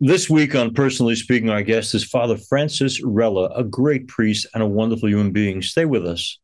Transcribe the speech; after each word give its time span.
This 0.00 0.28
week 0.28 0.54
on 0.54 0.74
Personally 0.74 1.14
Speaking, 1.14 1.48
our 1.48 1.62
guest 1.62 1.94
is 1.94 2.04
Father 2.04 2.36
Francis 2.36 3.02
Rella, 3.02 3.48
a 3.56 3.64
great 3.64 4.08
priest 4.08 4.46
and 4.52 4.62
a 4.62 4.66
wonderful 4.66 5.08
human 5.08 5.30
being. 5.30 5.62
Stay 5.62 5.86
with 5.86 6.06
us. 6.06 6.38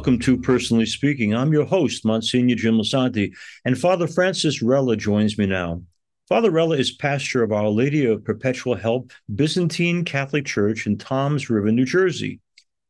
Welcome 0.00 0.18
to 0.18 0.38
Personally 0.38 0.86
Speaking. 0.86 1.34
I'm 1.34 1.52
your 1.52 1.66
host, 1.66 2.06
Monsignor 2.06 2.54
Jim 2.54 2.78
Lisante, 2.78 3.34
and 3.66 3.78
Father 3.78 4.06
Francis 4.06 4.62
Rella 4.62 4.96
joins 4.96 5.36
me 5.36 5.44
now. 5.44 5.82
Father 6.26 6.50
Rella 6.50 6.78
is 6.78 6.90
pastor 6.90 7.42
of 7.42 7.52
Our 7.52 7.68
Lady 7.68 8.06
of 8.06 8.24
Perpetual 8.24 8.76
Help 8.76 9.12
Byzantine 9.34 10.06
Catholic 10.06 10.46
Church 10.46 10.86
in 10.86 10.96
Toms 10.96 11.50
River, 11.50 11.70
New 11.70 11.84
Jersey. 11.84 12.40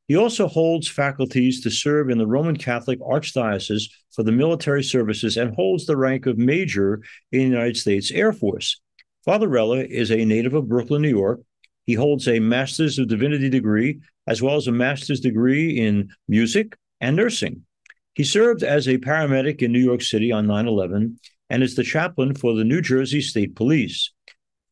He 0.06 0.16
also 0.16 0.46
holds 0.46 0.86
faculties 0.86 1.60
to 1.62 1.70
serve 1.70 2.10
in 2.10 2.19
the 2.19 2.28
Roman 2.28 2.56
Catholic 2.56 3.00
Archdiocese 3.00 3.91
for 4.12 4.22
the 4.22 4.30
military 4.30 4.84
services 4.84 5.36
and 5.36 5.52
holds 5.56 5.86
the 5.86 5.97
rank 5.97 6.27
of 6.27 6.38
Major 6.38 7.02
in 7.33 7.41
the 7.41 7.56
United 7.56 7.77
States 7.77 8.12
Air 8.12 8.33
Force. 8.33 8.80
Father 9.24 9.48
Rella 9.48 9.78
is 9.78 10.12
a 10.12 10.24
native 10.24 10.55
of 10.55 10.69
Brooklyn, 10.69 11.02
New 11.02 11.08
York. 11.08 11.41
He 11.86 11.94
holds 11.94 12.28
a 12.28 12.38
Master's 12.38 13.00
of 13.00 13.08
Divinity 13.08 13.48
degree 13.48 13.98
as 14.28 14.41
well 14.41 14.55
as 14.55 14.69
a 14.69 14.72
master's 14.72 15.19
degree 15.19 15.77
in 15.77 16.08
music 16.28 16.77
and 17.01 17.17
nursing. 17.17 17.65
He 18.15 18.25
served 18.25 18.62
as 18.62 18.87
a 18.87 18.98
paramedic 18.98 19.62
in 19.62 19.73
New 19.73 19.83
York 19.83 20.03
City 20.03 20.33
on 20.33 20.47
9 20.47 20.67
11 20.67 21.19
and 21.48 21.62
is 21.62 21.75
the 21.75 21.83
chaplain 21.83 22.34
for 22.34 22.55
the 22.55 22.65
New 22.65 22.81
Jersey 22.81 23.20
State 23.20 23.56
Police. 23.56 24.12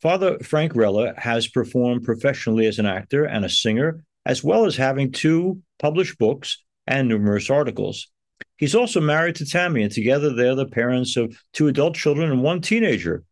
Father 0.01 0.39
Frank 0.41 0.77
Rella 0.77 1.13
has 1.17 1.49
performed 1.49 2.05
professionally 2.05 2.67
as 2.67 2.79
an 2.79 2.87
actor 2.87 3.25
and 3.25 3.45
a 3.45 3.49
singer, 3.49 4.05
as 4.25 4.45
well 4.45 4.65
as 4.65 4.77
having 4.77 5.11
two 5.11 5.61
published 5.79 6.19
books 6.19 6.63
and 6.87 7.09
numerous 7.09 7.51
articles. 7.51 8.09
He's 8.57 8.75
also 8.75 9.01
married 9.01 9.37
to 9.37 9.47
Tammy, 9.47 9.83
and 9.83 9.93
together 9.93 10.33
they're 10.33 10.55
the 10.55 10.67
parents 10.67 11.17
of 11.17 11.37
two 11.53 11.67
adult 11.67 11.97
children 11.97 12.31
and 12.31 12.43
one 12.43 12.61
teenager. 12.61 13.25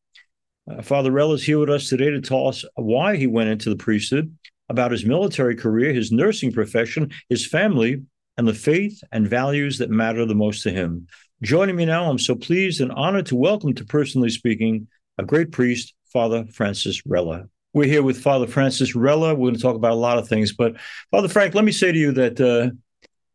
Uh, 0.68 0.82
Father 0.82 1.12
Rella 1.12 1.34
is 1.34 1.44
here 1.44 1.58
with 1.58 1.70
us 1.70 1.88
today 1.88 2.10
to 2.10 2.20
tell 2.20 2.48
us 2.48 2.64
why 2.74 3.16
he 3.16 3.28
went 3.28 3.50
into 3.50 3.70
the 3.70 3.76
priesthood 3.76 4.36
about 4.68 4.90
his 4.90 5.04
military 5.04 5.54
career, 5.54 5.92
his 5.92 6.10
nursing 6.10 6.52
profession, 6.52 7.12
his 7.28 7.46
family, 7.46 8.02
and 8.36 8.46
the 8.46 8.54
faith 8.54 9.02
and 9.12 9.28
values 9.28 9.78
that 9.78 9.90
matter 9.90 10.24
the 10.26 10.34
most 10.34 10.62
to 10.62 10.70
him. 10.70 11.06
Joining 11.42 11.76
me 11.76 11.84
now, 11.84 12.10
I'm 12.10 12.18
so 12.18 12.34
pleased 12.34 12.80
and 12.80 12.92
honored 12.92 13.26
to 13.26 13.36
welcome 13.36 13.74
to 13.74 13.84
Personally 13.84 14.30
Speaking 14.30 14.88
a 15.18 15.24
great 15.24 15.52
priest, 15.52 15.94
Father 16.12 16.44
Francis 16.52 17.04
Rella. 17.06 17.48
We're 17.72 17.86
here 17.86 18.02
with 18.02 18.22
Father 18.22 18.46
Francis 18.46 18.94
Rella. 18.94 19.34
We're 19.34 19.48
going 19.48 19.54
to 19.56 19.60
talk 19.60 19.76
about 19.76 19.92
a 19.92 19.96
lot 19.96 20.18
of 20.18 20.28
things, 20.28 20.52
but 20.52 20.76
Father 21.10 21.28
Frank, 21.28 21.54
let 21.54 21.64
me 21.64 21.72
say 21.72 21.92
to 21.92 21.98
you 21.98 22.12
that 22.12 22.40
uh, 22.40 22.70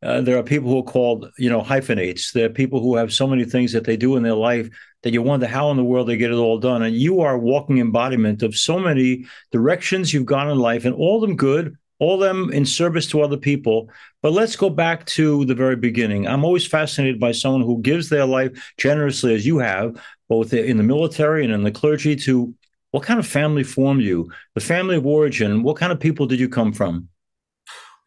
uh, 0.06 0.22
there 0.22 0.38
are 0.38 0.44
people 0.44 0.70
who 0.70 0.80
are 0.80 0.84
called, 0.84 1.30
you 1.38 1.50
know, 1.50 1.62
hyphenates. 1.62 2.32
There 2.32 2.48
are 2.48 2.50
people 2.50 2.80
who 2.82 2.96
have 2.96 3.14
so 3.14 3.28
many 3.28 3.46
things 3.46 3.72
that 3.74 3.84
they 3.84 3.98
do 3.98 4.16
in 4.16 4.24
their 4.24 4.36
life 4.36 4.70
that 5.04 5.14
you 5.14 5.22
wonder 5.22 5.48
how 5.48 5.70
in 5.70 5.78
the 5.78 5.84
world 5.84 6.08
they 6.08 6.18
get 6.18 6.32
it 6.32 6.36
all 6.36 6.60
done. 6.60 6.82
And 6.82 6.96
you 6.96 7.22
are 7.22 7.36
a 7.36 7.40
walking 7.40 7.78
embodiment 7.78 8.42
of 8.42 8.56
so 8.56 8.80
many 8.80 9.26
directions 9.52 10.12
you've 10.12 10.26
gone 10.26 10.50
in 10.50 10.58
life, 10.58 10.86
and 10.86 10.96
all 10.96 11.22
of 11.22 11.28
them 11.28 11.38
good, 11.38 11.76
all 12.02 12.18
them 12.18 12.52
in 12.52 12.66
service 12.66 13.06
to 13.06 13.22
other 13.22 13.38
people. 13.38 13.88
But 14.24 14.34
let's 14.34 14.56
go 14.56 14.72
back 14.72 15.06
to 15.18 15.46
the 15.46 15.54
very 15.54 15.76
beginning. 15.76 16.28
I'm 16.28 16.44
always 16.44 16.66
fascinated 16.66 17.20
by 17.20 17.32
someone 17.32 17.62
who 17.62 17.80
gives 17.82 18.10
their 18.10 18.26
life 18.26 18.74
generously, 18.78 19.36
as 19.36 19.46
you 19.46 19.60
have, 19.60 20.02
both 20.28 20.52
in 20.52 20.78
the 20.78 20.84
military 20.84 21.44
and 21.44 21.54
in 21.54 21.64
the 21.64 21.72
clergy, 21.72 22.16
to 22.16 22.54
what 22.90 23.04
kind 23.04 23.20
of 23.20 23.28
family 23.28 23.64
formed 23.64 24.02
you, 24.02 24.32
the 24.56 24.62
family 24.62 24.96
of 24.96 25.06
origin, 25.06 25.62
what 25.62 25.78
kind 25.78 25.92
of 25.92 26.00
people 26.00 26.26
did 26.26 26.40
you 26.40 26.50
come 26.50 26.74
from? 26.74 27.08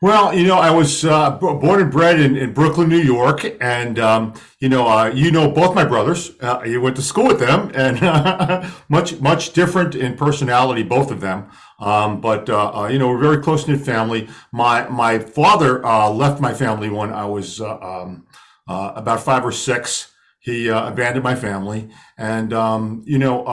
Well, 0.05 0.35
you 0.35 0.47
know, 0.47 0.59
I 0.59 0.71
was 0.71 1.03
uh, 1.07 1.31
born 1.31 1.81
and 1.81 1.91
bred 1.91 2.21
in, 2.21 2.37
in, 2.37 2.53
Brooklyn, 2.53 2.91
New 2.91 3.01
York, 3.01 3.57
and 3.59 3.99
um, 3.99 4.35
you 4.59 4.69
know, 4.69 4.87
uh, 4.87 5.07
you 5.07 5.31
know 5.31 5.51
both 5.51 5.75
my 5.75 5.87
brothers. 5.87 6.33
Uh, 6.43 6.61
you 6.63 6.79
went 6.83 6.97
to 6.97 7.01
school 7.01 7.27
with 7.27 7.41
them, 7.41 7.71
and 7.75 8.03
much 8.91 9.19
much 9.23 9.55
different 9.55 9.95
in 9.95 10.15
personality, 10.15 10.83
both 10.83 11.11
of 11.11 11.23
them. 11.23 11.49
Um, 11.79 12.21
but 12.21 12.51
uh, 12.51 12.83
uh, 12.83 12.89
you 12.89 12.99
know, 12.99 13.09
we're 13.09 13.17
very 13.17 13.43
close 13.43 13.67
knit 13.67 13.81
family. 13.81 14.29
My 14.53 14.87
my 14.91 15.19
father 15.21 15.83
uh, 15.87 16.11
left 16.11 16.39
my 16.39 16.53
family 16.53 16.91
when 16.91 17.11
I 17.11 17.25
was 17.25 17.63
um, 17.63 18.27
about 18.69 19.23
five 19.23 19.43
or 19.43 19.53
six. 19.53 20.13
He 20.39 20.69
abandoned 20.69 21.25
my 21.25 21.35
family, 21.35 21.89
and 22.19 22.53
um, 22.53 23.05
you 23.07 23.17
know 23.17 23.47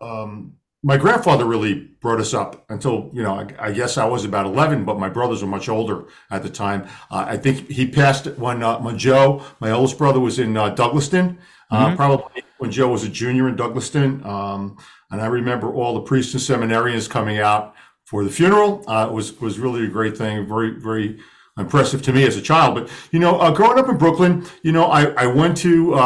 um, 0.00 0.54
my 0.86 0.96
grandfather 0.96 1.44
really 1.44 1.74
brought 1.74 2.20
us 2.20 2.32
up 2.32 2.64
until 2.70 3.10
you 3.12 3.20
know 3.20 3.34
I, 3.34 3.66
I, 3.66 3.72
guess 3.72 3.98
I 3.98 4.04
was 4.04 4.24
about 4.24 4.46
11 4.46 4.84
but 4.84 5.00
my 5.00 5.08
brothers 5.08 5.42
were 5.42 5.48
much 5.48 5.68
older 5.68 6.04
at 6.30 6.44
the 6.44 6.48
time. 6.48 6.86
Uh, 7.10 7.24
I 7.28 7.36
think 7.36 7.68
he 7.68 7.88
passed 7.88 8.26
when 8.38 8.62
uh, 8.62 8.78
when 8.78 8.96
Joe 8.96 9.44
my 9.58 9.72
oldest 9.72 9.98
brother 9.98 10.20
was 10.20 10.38
in 10.38 10.56
uh, 10.56 10.72
Douglaston. 10.74 11.38
Uh, 11.72 11.86
mm-hmm. 11.86 11.96
probably 11.96 12.44
when 12.58 12.70
Joe 12.70 12.88
was 12.88 13.02
a 13.02 13.08
junior 13.08 13.48
in 13.48 13.56
Douglaston. 13.56 14.24
Um, 14.24 14.78
and 15.10 15.20
I 15.20 15.26
remember 15.26 15.74
all 15.74 15.94
the 15.94 16.02
priests 16.02 16.32
and 16.34 16.40
seminarians 16.40 17.10
coming 17.10 17.38
out 17.38 17.74
for 18.04 18.22
the 18.22 18.30
funeral. 18.30 18.84
Uh, 18.86 19.08
it 19.10 19.12
was 19.12 19.40
was 19.40 19.58
really 19.58 19.84
a 19.84 19.88
great 19.88 20.16
thing 20.16 20.46
very 20.46 20.70
very 20.70 21.18
impressive 21.58 22.02
to 22.02 22.12
me 22.12 22.24
as 22.24 22.36
a 22.36 22.42
child. 22.42 22.76
But 22.76 22.88
you 23.10 23.18
know 23.18 23.40
uh, 23.40 23.50
growing 23.50 23.80
up 23.80 23.88
in 23.88 23.98
Brooklyn 23.98 24.46
you 24.62 24.70
know 24.70 24.84
I, 24.84 25.06
I 25.24 25.26
went 25.26 25.56
to 25.58 25.96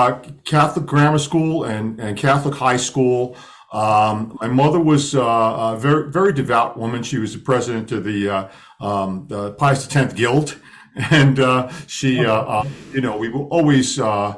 Catholic 0.47 0.87
grammar 0.87 1.19
school 1.19 1.65
and, 1.65 2.01
and 2.01 2.17
Catholic 2.17 2.55
high 2.55 2.79
school 2.79 3.37
um, 3.73 4.37
my 4.41 4.49
mother 4.49 4.81
was 4.81 5.15
uh, 5.15 5.21
a 5.75 5.77
very, 5.79 6.11
very 6.11 6.33
devout 6.33 6.77
woman. 6.77 7.03
She 7.03 7.19
was 7.19 7.35
the 7.35 7.39
president 7.39 7.93
of 7.93 8.05
the, 8.05 8.29
uh, 8.29 8.49
um, 8.81 9.27
the 9.29 9.53
Pius 9.53 9.95
X 9.95 10.13
Guild. 10.15 10.57
And 11.13 11.39
uh, 11.39 11.71
she, 11.87 12.27
uh, 12.27 12.35
uh, 12.35 12.69
you 12.93 13.01
know, 13.01 13.17
we 13.17 13.29
were 13.29 13.45
always 13.45 14.01
uh, 14.01 14.35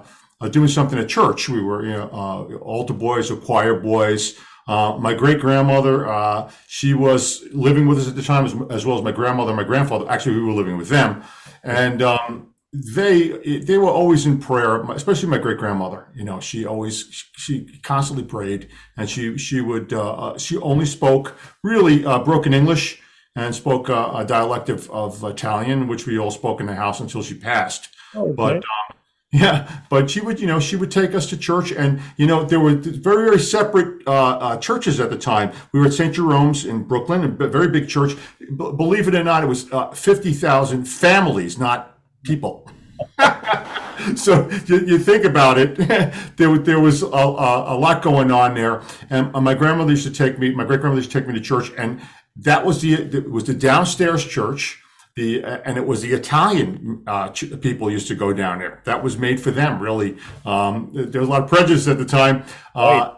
doing 0.51 0.69
something 0.69 0.99
at 0.99 1.09
church. 1.09 1.49
We 1.49 1.63
were, 1.63 1.83
you 1.85 1.93
know, 1.93 2.61
altar 2.61 2.93
boys 2.93 3.31
or 3.31 3.37
choir 3.37 3.81
boys. 3.81 4.39
my 4.69 5.15
great 5.15 5.41
grandmother, 5.41 6.47
she 6.69 6.93
was 6.93 7.43
living 7.53 7.87
with 7.87 8.01
us 8.01 8.09
at 8.09 8.17
the 8.17 8.23
time, 8.23 8.45
as, 8.45 8.55
as, 8.71 8.85
well 8.85 8.99
as 8.99 9.03
my 9.03 9.13
grandmother 9.13 9.53
and 9.53 9.57
my 9.57 9.65
grandfather. 9.65 10.05
Actually, 10.11 10.37
we 10.37 10.43
were 10.43 10.53
living 10.53 10.77
with 10.77 10.91
them. 10.91 11.25
And 11.65 12.03
um, 12.03 12.52
they 12.73 13.59
they 13.59 13.77
were 13.77 13.91
always 13.91 14.25
in 14.25 14.39
prayer 14.39 14.81
especially 14.93 15.29
my 15.29 15.37
great 15.37 15.59
grandmother 15.59 16.07
you 16.15 16.25
know 16.25 16.41
she 16.41 16.65
always 16.65 17.27
she 17.37 17.67
constantly 17.83 18.25
prayed 18.25 18.69
and 18.97 19.11
she 19.11 19.37
she 19.37 19.61
would 19.61 19.93
uh, 19.93 20.13
uh, 20.15 20.39
she 20.39 20.57
only 20.59 20.87
spoke 20.87 21.37
really 21.63 22.05
uh, 22.07 22.19
broken 22.21 22.55
english 22.55 23.03
and 23.37 23.55
spoke 23.55 23.91
uh, 23.91 24.13
a 24.15 24.25
dialect 24.25 24.71
of, 24.71 24.91
of 24.91 25.23
italian 25.23 25.87
which 25.87 26.07
we 26.07 26.19
all 26.19 26.31
spoke 26.31 26.61
in 26.61 26.67
the 26.67 26.75
house 26.75 27.01
until 27.01 27.23
she 27.23 27.35
passed. 27.35 27.89
Oh, 28.15 28.25
okay. 28.25 28.33
but 28.33 28.57
um, 28.57 28.97
yeah 29.33 29.81
but 29.91 30.11
she 30.11 30.21
would 30.21 30.41
you 30.41 30.47
know 30.47 30.59
she 30.59 30.77
would 30.77 30.91
take 30.91 31.15
us 31.15 31.27
to 31.27 31.37
church 31.37 31.73
and 31.73 32.01
you 32.17 32.27
know 32.27 32.43
there 32.43 32.61
were 32.61 32.75
very 32.75 33.25
very 33.25 33.39
separate 33.39 34.07
uh, 34.07 34.13
uh, 34.13 34.57
churches 34.57 34.99
at 34.99 35.11
the 35.11 35.19
time. 35.19 35.53
We 35.73 35.81
were 35.81 35.87
at 35.87 35.93
st 35.93 36.15
jerome's 36.15 36.65
in 36.65 36.85
brooklyn 36.85 37.25
a 37.25 37.49
very 37.49 37.69
big 37.69 37.87
church. 37.87 38.15
B- 38.41 38.47
believe 38.49 39.09
it 39.09 39.15
or 39.15 39.25
not 39.25 39.43
it 39.43 39.47
was 39.47 39.65
50000 39.65 40.85
families 40.85 41.59
not 41.59 41.92
people. 42.25 42.69
so 44.17 44.49
you, 44.67 44.79
you, 44.87 44.99
think 44.99 45.25
about 45.25 45.59
it, 45.59 45.77
there, 46.37 46.59
there 46.59 46.81
was 46.81 47.03
a, 47.03 47.07
a, 47.07 47.75
a, 47.75 47.77
lot 47.77 48.03
going 48.03 48.31
on 48.31 48.55
there. 48.55 48.83
And 49.11 49.33
my 49.33 49.55
grandmother 49.55 49.91
used 49.91 50.07
to 50.07 50.13
take 50.13 50.39
me, 50.39 50.53
my 50.55 50.65
great 50.65 50.81
grandmother 50.81 51.01
used 51.01 51.11
to 51.13 51.19
take 51.19 51.29
me 51.29 51.35
to 51.35 51.41
church, 51.41 51.73
and 51.77 52.01
that 52.37 52.65
was 52.65 52.81
the 52.81 52.95
it 52.95 53.31
was 53.31 53.45
the 53.45 53.55
downstairs 53.55 54.25
church. 54.25 54.79
The 55.15 55.45
and 55.45 55.77
it 55.77 55.87
was 55.87 56.01
the 56.01 56.13
Italian 56.13 57.03
uh, 57.07 57.29
ch- 57.29 57.61
people 57.61 57.91
used 57.91 58.09
to 58.09 58.15
go 58.15 58.33
down 58.33 58.61
there. 58.61 58.81
That 58.85 59.03
was 59.05 59.19
made 59.19 59.41
for 59.41 59.51
them, 59.51 59.79
really. 59.79 60.17
Um, 60.47 60.91
there 60.95 61.21
was 61.21 61.29
a 61.29 61.31
lot 61.31 61.43
of 61.43 61.51
prejudice 61.51 61.87
at 61.87 61.99
the 61.99 62.07
time. 62.07 62.45
Uh, 62.75 63.17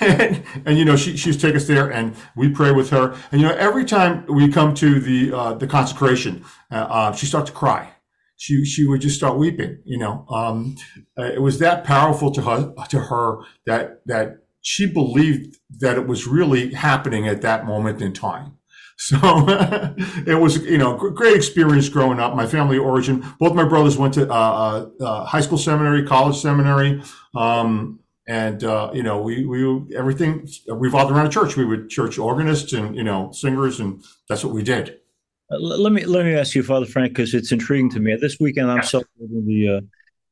and, 0.00 0.42
and, 0.66 0.78
you 0.78 0.84
know 0.84 0.96
she 0.96 1.16
she's 1.16 1.40
take 1.40 1.54
us 1.54 1.66
there 1.66 1.92
and 1.92 2.16
we 2.34 2.48
pray 2.48 2.72
with 2.72 2.90
her 2.90 3.16
and 3.30 3.40
you 3.40 3.46
know 3.46 3.54
every 3.54 3.84
time 3.84 4.24
we 4.26 4.48
come 4.48 4.74
to 4.74 4.98
the 4.98 5.32
uh, 5.32 5.54
the 5.54 5.66
consecration 5.66 6.44
uh, 6.70 6.74
uh 6.74 7.12
she 7.12 7.26
starts 7.26 7.50
to 7.50 7.56
cry 7.56 7.91
she 8.42 8.64
she 8.64 8.84
would 8.84 9.00
just 9.00 9.14
start 9.14 9.38
weeping. 9.38 9.78
You 9.84 9.98
know, 9.98 10.26
um, 10.28 10.74
uh, 11.16 11.22
it 11.22 11.40
was 11.40 11.60
that 11.60 11.84
powerful 11.84 12.32
to 12.32 12.42
her 12.42 12.74
to 12.88 12.98
her 12.98 13.38
that 13.66 14.00
that 14.06 14.38
she 14.62 14.92
believed 14.92 15.58
that 15.78 15.96
it 15.96 16.08
was 16.08 16.26
really 16.26 16.74
happening 16.74 17.28
at 17.28 17.42
that 17.42 17.66
moment 17.66 18.02
in 18.02 18.12
time. 18.12 18.58
So 18.98 19.18
it 19.18 20.38
was, 20.38 20.58
you 20.58 20.78
know, 20.78 20.96
great 20.96 21.34
experience 21.34 21.88
growing 21.88 22.20
up. 22.20 22.36
My 22.36 22.46
family 22.46 22.78
origin, 22.78 23.24
both 23.40 23.52
my 23.52 23.64
brothers 23.64 23.96
went 23.96 24.14
to 24.14 24.30
uh, 24.30 24.34
uh, 24.64 25.04
uh, 25.04 25.24
high 25.24 25.40
school 25.40 25.58
seminary, 25.58 26.06
college 26.06 26.36
seminary. 26.36 27.02
Um, 27.34 27.98
and 28.28 28.62
uh, 28.62 28.90
you 28.94 29.02
know, 29.02 29.20
we 29.20 29.44
we 29.44 29.96
everything 29.96 30.46
revolved 30.68 31.10
around 31.10 31.26
a 31.26 31.30
church. 31.30 31.56
We 31.56 31.64
were 31.64 31.86
church 31.86 32.16
organists 32.16 32.72
and 32.74 32.94
you 32.94 33.02
know 33.02 33.32
singers, 33.32 33.80
and 33.80 34.04
that's 34.28 34.44
what 34.44 34.54
we 34.54 34.62
did. 34.62 35.01
Uh, 35.52 35.58
let 35.58 35.92
me 35.92 36.04
let 36.04 36.24
me 36.24 36.34
ask 36.34 36.54
you, 36.54 36.62
Father 36.62 36.86
Frank, 36.86 37.12
because 37.12 37.34
it's 37.34 37.52
intriguing 37.52 37.90
to 37.90 38.00
me. 38.00 38.16
This 38.16 38.38
weekend, 38.40 38.70
I'm 38.70 38.82
celebrating 38.82 39.46
the. 39.46 39.68
Uh, 39.68 39.80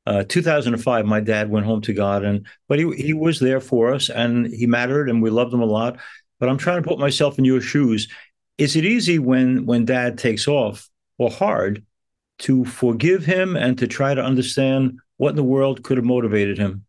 uh, 0.06 0.24
2005, 0.24 1.04
my 1.04 1.20
dad 1.20 1.50
went 1.50 1.66
home 1.66 1.82
to 1.82 1.92
God, 1.92 2.24
and 2.24 2.46
but 2.68 2.78
he 2.78 2.90
he 2.96 3.12
was 3.12 3.38
there 3.38 3.60
for 3.60 3.92
us, 3.92 4.08
and 4.08 4.46
he 4.46 4.66
mattered, 4.66 5.10
and 5.10 5.22
we 5.22 5.28
loved 5.28 5.52
him 5.52 5.60
a 5.60 5.66
lot. 5.66 5.98
But 6.38 6.48
I'm 6.48 6.56
trying 6.56 6.82
to 6.82 6.88
put 6.88 6.98
myself 6.98 7.38
in 7.38 7.44
your 7.44 7.60
shoes. 7.60 8.08
Is 8.56 8.76
it 8.76 8.84
easy 8.84 9.18
when 9.18 9.66
when 9.66 9.84
Dad 9.84 10.16
takes 10.16 10.48
off, 10.48 10.88
or 11.18 11.30
hard, 11.30 11.84
to 12.38 12.64
forgive 12.64 13.26
him 13.26 13.56
and 13.56 13.76
to 13.78 13.86
try 13.86 14.14
to 14.14 14.24
understand 14.24 14.98
what 15.18 15.30
in 15.30 15.36
the 15.36 15.44
world 15.44 15.84
could 15.84 15.98
have 15.98 16.06
motivated 16.06 16.56
him? 16.56 16.86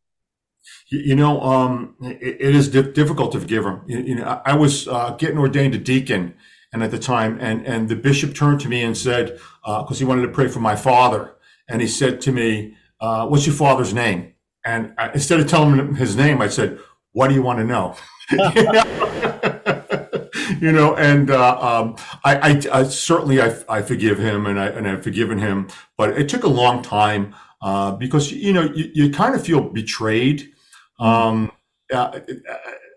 You 0.89 1.15
know, 1.15 1.41
um, 1.41 1.95
it, 2.01 2.37
it 2.39 2.55
is 2.55 2.69
difficult 2.69 3.33
to 3.33 3.41
forgive 3.41 3.65
him. 3.65 3.81
You, 3.87 3.99
you 3.99 4.15
know, 4.15 4.23
I, 4.23 4.53
I 4.53 4.55
was 4.55 4.87
uh, 4.87 5.15
getting 5.19 5.37
ordained 5.37 5.75
a 5.75 5.77
deacon, 5.77 6.33
and 6.73 6.83
at 6.83 6.91
the 6.91 6.99
time, 6.99 7.37
and 7.41 7.65
and 7.65 7.89
the 7.89 7.95
bishop 7.95 8.33
turned 8.33 8.59
to 8.61 8.69
me 8.69 8.83
and 8.83 8.97
said, 8.97 9.39
because 9.63 9.91
uh, 9.91 9.95
he 9.95 10.05
wanted 10.05 10.23
to 10.23 10.29
pray 10.29 10.47
for 10.47 10.59
my 10.59 10.75
father, 10.75 11.35
and 11.69 11.81
he 11.81 11.87
said 11.87 12.21
to 12.21 12.31
me, 12.31 12.75
uh, 12.99 13.27
"What's 13.27 13.45
your 13.45 13.55
father's 13.55 13.93
name?" 13.93 14.33
And 14.65 14.93
I, 14.97 15.11
instead 15.11 15.39
of 15.39 15.47
telling 15.47 15.77
him 15.77 15.95
his 15.95 16.15
name, 16.15 16.41
I 16.41 16.47
said, 16.47 16.79
"What 17.11 17.27
do 17.27 17.33
you 17.33 17.41
want 17.41 17.59
to 17.59 17.65
know?" 17.65 17.95
you 20.61 20.71
know, 20.71 20.95
and 20.95 21.29
uh, 21.29 21.59
um, 21.59 21.95
I, 22.23 22.35
I, 22.35 22.61
I, 22.71 22.83
certainly 22.83 23.41
I, 23.41 23.55
I 23.67 23.81
forgive 23.81 24.19
him, 24.19 24.45
and 24.45 24.59
I 24.59 24.67
and 24.67 24.87
I've 24.87 25.03
forgiven 25.03 25.39
him, 25.39 25.67
but 25.97 26.17
it 26.17 26.29
took 26.29 26.43
a 26.43 26.49
long 26.49 26.81
time 26.81 27.35
uh, 27.61 27.91
because 27.91 28.31
you 28.31 28.53
know 28.53 28.63
you, 28.63 28.89
you 28.93 29.11
kind 29.11 29.35
of 29.35 29.45
feel 29.45 29.61
betrayed. 29.61 30.51
Um, 30.99 31.51
uh, 31.91 32.19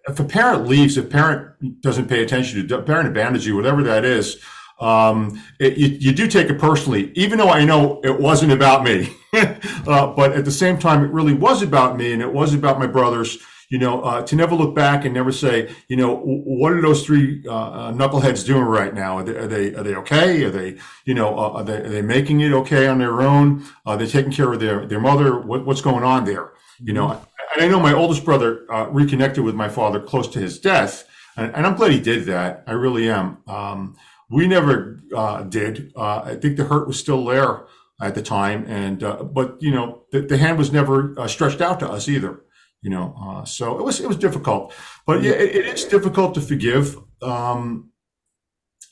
if 0.09 0.21
a 0.21 0.25
parent 0.25 0.67
leaves, 0.67 0.97
if 0.97 1.07
a 1.07 1.09
parent 1.09 1.81
doesn't 1.81 2.09
pay 2.09 2.23
attention 2.23 2.67
to 2.67 2.83
parent 2.83 3.09
abandons 3.09 3.47
you, 3.47 3.57
whatever 3.57 3.83
that 3.83 4.05
is, 4.05 4.41
um, 4.81 5.43
it, 5.61 5.79
you, 5.79 5.89
you, 5.89 6.13
do 6.13 6.27
take 6.27 6.51
it 6.51 6.59
personally, 6.59 7.13
even 7.15 7.39
though 7.39 7.49
I 7.49 7.65
know 7.65 8.01
it 8.03 8.21
wasn't 8.21 8.53
about 8.53 8.83
me. 8.83 9.17
uh, 9.33 10.09
but 10.09 10.33
at 10.33 10.45
the 10.45 10.51
same 10.51 10.79
time, 10.79 11.05
it 11.05 11.13
really 11.13 11.33
was 11.33 11.63
about 11.63 11.97
me, 11.97 12.13
and 12.13 12.21
it 12.21 12.33
was 12.33 12.55
about 12.55 12.81
my 12.81 12.87
brothers 12.87 13.39
you 13.75 13.79
know, 13.79 14.03
uh, 14.03 14.23
to 14.23 14.37
never 14.37 14.55
look 14.55 14.75
back 14.75 15.05
and 15.05 15.15
never 15.15 15.33
say, 15.33 15.75
you 15.89 15.97
know, 15.97 16.17
what 16.17 16.73
are 16.73 16.81
those 16.81 17.05
three 17.05 17.43
uh, 17.47 17.53
uh, 17.53 17.93
knuckleheads 17.93 18.47
doing 18.47 18.63
right 18.63 18.95
now? 18.95 19.19
Are 19.19 19.25
they, 19.25 19.37
are 19.37 19.47
they, 19.47 19.75
are 19.75 19.83
they 19.83 19.95
okay? 19.97 20.45
Are 20.45 20.51
they, 20.51 20.79
you 21.05 21.15
know, 21.15 21.37
uh, 21.37 21.51
are, 21.55 21.65
they, 21.65 21.77
are 21.79 21.89
they 21.89 22.03
making 22.03 22.41
it 22.41 22.53
okay 22.53 22.87
on 22.87 22.99
their 22.99 23.23
own? 23.23 23.65
Are 23.87 23.97
they 23.97 24.07
taking 24.07 24.33
care 24.33 24.53
of 24.53 24.61
their, 24.61 24.87
their 24.87 25.01
mother? 25.01 25.41
What, 25.41 25.67
what's 25.67 25.81
going 25.81 26.05
on 26.05 26.25
there? 26.25 26.53
You 26.81 26.93
know, 26.93 27.09
mm-hmm. 27.09 27.25
And 27.55 27.65
I 27.65 27.69
know 27.69 27.81
my 27.81 27.93
oldest 27.93 28.25
brother 28.25 28.67
uh, 28.73 28.89
reconnected 28.91 29.45
with 29.45 29.55
my 29.55 29.69
father 29.69 30.01
close 30.01 30.29
to 30.29 30.39
his 30.39 30.59
death, 30.59 31.09
and, 31.37 31.55
and 31.55 31.67
I'm 31.67 31.77
glad 31.77 31.93
he 31.93 32.01
did 32.01 32.25
that. 32.27 32.65
I 32.67 32.73
really 32.73 33.11
am. 33.11 33.39
Um, 33.47 33.97
we 34.31 34.47
never 34.47 35.01
uh, 35.15 35.43
did. 35.43 35.93
I 35.97 36.37
think 36.37 36.57
the 36.57 36.65
hurt 36.65 36.87
was 36.87 36.99
still 36.99 37.25
there 37.25 37.67
at 38.01 38.15
the 38.15 38.23
time, 38.23 38.65
and 38.67 39.01
but 39.33 39.57
you 39.61 39.71
know, 39.71 40.05
the, 40.13 40.21
the 40.21 40.37
hand 40.37 40.59
was 40.59 40.73
never 40.73 41.15
stretched 41.29 41.61
out 41.61 41.81
to 41.81 41.91
us 41.91 42.09
either 42.09 42.41
you 42.85 42.91
know 42.91 43.17
uh, 43.21 43.45
so 43.45 43.79
it 43.79 43.83
was 43.83 43.99
it 43.99 44.07
was 44.07 44.17
difficult 44.17 44.73
but 45.07 45.23
yeah 45.23 45.33
it, 45.33 45.57
it 45.57 45.67
is 45.67 45.85
difficult 45.87 46.35
to 46.35 46.41
forgive 46.41 46.97
um, 47.23 47.91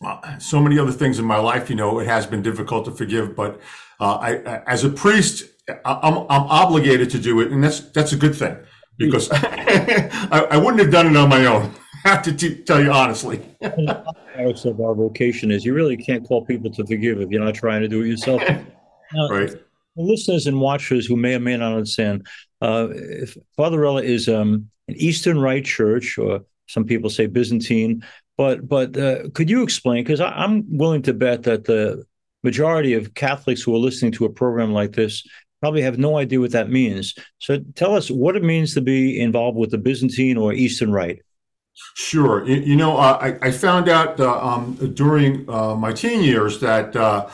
uh, 0.04 0.38
so 0.38 0.60
many 0.60 0.78
other 0.78 0.90
things 0.90 1.18
in 1.20 1.24
my 1.24 1.38
life 1.38 1.70
you 1.70 1.76
know 1.76 2.00
it 2.00 2.06
has 2.06 2.26
been 2.26 2.42
difficult 2.42 2.86
to 2.86 2.90
forgive 2.90 3.36
but 3.36 3.60
uh, 4.00 4.14
I, 4.14 4.62
as 4.66 4.82
a 4.82 4.88
priest 4.88 5.44
I'm, 5.68 6.18
I'm 6.28 6.46
obligated 6.48 7.10
to 7.10 7.18
do 7.18 7.40
it 7.40 7.52
and 7.52 7.62
that's 7.62 7.80
that's 7.80 8.12
a 8.12 8.16
good 8.16 8.34
thing 8.34 8.56
because 8.98 9.30
I, 9.32 10.46
I, 10.50 10.56
wouldn't 10.56 10.80
have 10.80 10.90
done 10.90 11.06
it 11.06 11.16
on 11.16 11.28
my 11.28 11.46
own 11.46 11.72
I 12.04 12.08
have 12.08 12.22
to 12.22 12.32
t- 12.32 12.56
tell 12.62 12.82
you 12.82 12.90
honestly 12.90 13.40
of 13.62 14.80
our 14.80 14.94
vocation 14.94 15.50
is 15.50 15.64
you 15.64 15.72
really 15.72 15.96
can't 15.96 16.26
call 16.26 16.44
people 16.44 16.70
to 16.72 16.84
forgive 16.86 17.20
if 17.20 17.30
you're 17.30 17.44
not 17.44 17.54
trying 17.54 17.82
to 17.82 17.88
do 17.88 18.02
it 18.02 18.08
yourself 18.08 18.42
now, 19.12 19.28
right 19.28 19.54
listeners 19.96 20.46
and 20.46 20.60
watchers 20.60 21.06
who 21.06 21.16
may 21.16 21.34
or 21.34 21.40
may 21.40 21.56
not 21.56 21.72
understand 21.72 22.26
uh, 22.62 22.88
Father 23.56 23.80
Rella 23.80 24.02
is 24.02 24.28
um, 24.28 24.70
an 24.86 24.94
Eastern 24.96 25.40
Rite 25.40 25.64
church, 25.64 26.16
or 26.16 26.44
some 26.68 26.84
people 26.84 27.10
say 27.10 27.26
Byzantine. 27.26 28.04
But 28.38 28.66
but 28.68 28.96
uh, 28.96 29.28
could 29.34 29.50
you 29.50 29.62
explain? 29.62 30.04
Because 30.04 30.20
I'm 30.20 30.64
willing 30.78 31.02
to 31.02 31.12
bet 31.12 31.42
that 31.42 31.64
the 31.64 32.04
majority 32.44 32.94
of 32.94 33.14
Catholics 33.14 33.62
who 33.62 33.74
are 33.74 33.78
listening 33.78 34.12
to 34.12 34.24
a 34.24 34.32
program 34.32 34.72
like 34.72 34.92
this 34.92 35.24
probably 35.62 35.82
have 35.82 35.96
no 35.96 36.18
idea 36.18 36.40
what 36.40 36.50
that 36.50 36.68
means. 36.68 37.14
So 37.38 37.60
tell 37.76 37.94
us 37.94 38.10
what 38.10 38.34
it 38.34 38.42
means 38.42 38.74
to 38.74 38.80
be 38.80 39.20
involved 39.20 39.56
with 39.56 39.70
the 39.70 39.78
Byzantine 39.78 40.36
or 40.36 40.52
Eastern 40.52 40.90
Rite. 40.90 41.20
Sure. 41.94 42.44
You, 42.44 42.74
know, 42.74 42.96
uh, 42.96 43.18
I, 43.22 43.46
I, 43.46 43.50
found 43.52 43.88
out 43.88 44.18
uh, 44.18 44.38
um, 44.40 44.74
during 44.94 45.48
uh, 45.48 45.76
my 45.76 45.92
teen 45.92 46.20
years 46.20 46.58
that 46.60 46.96
uh, 46.96 47.28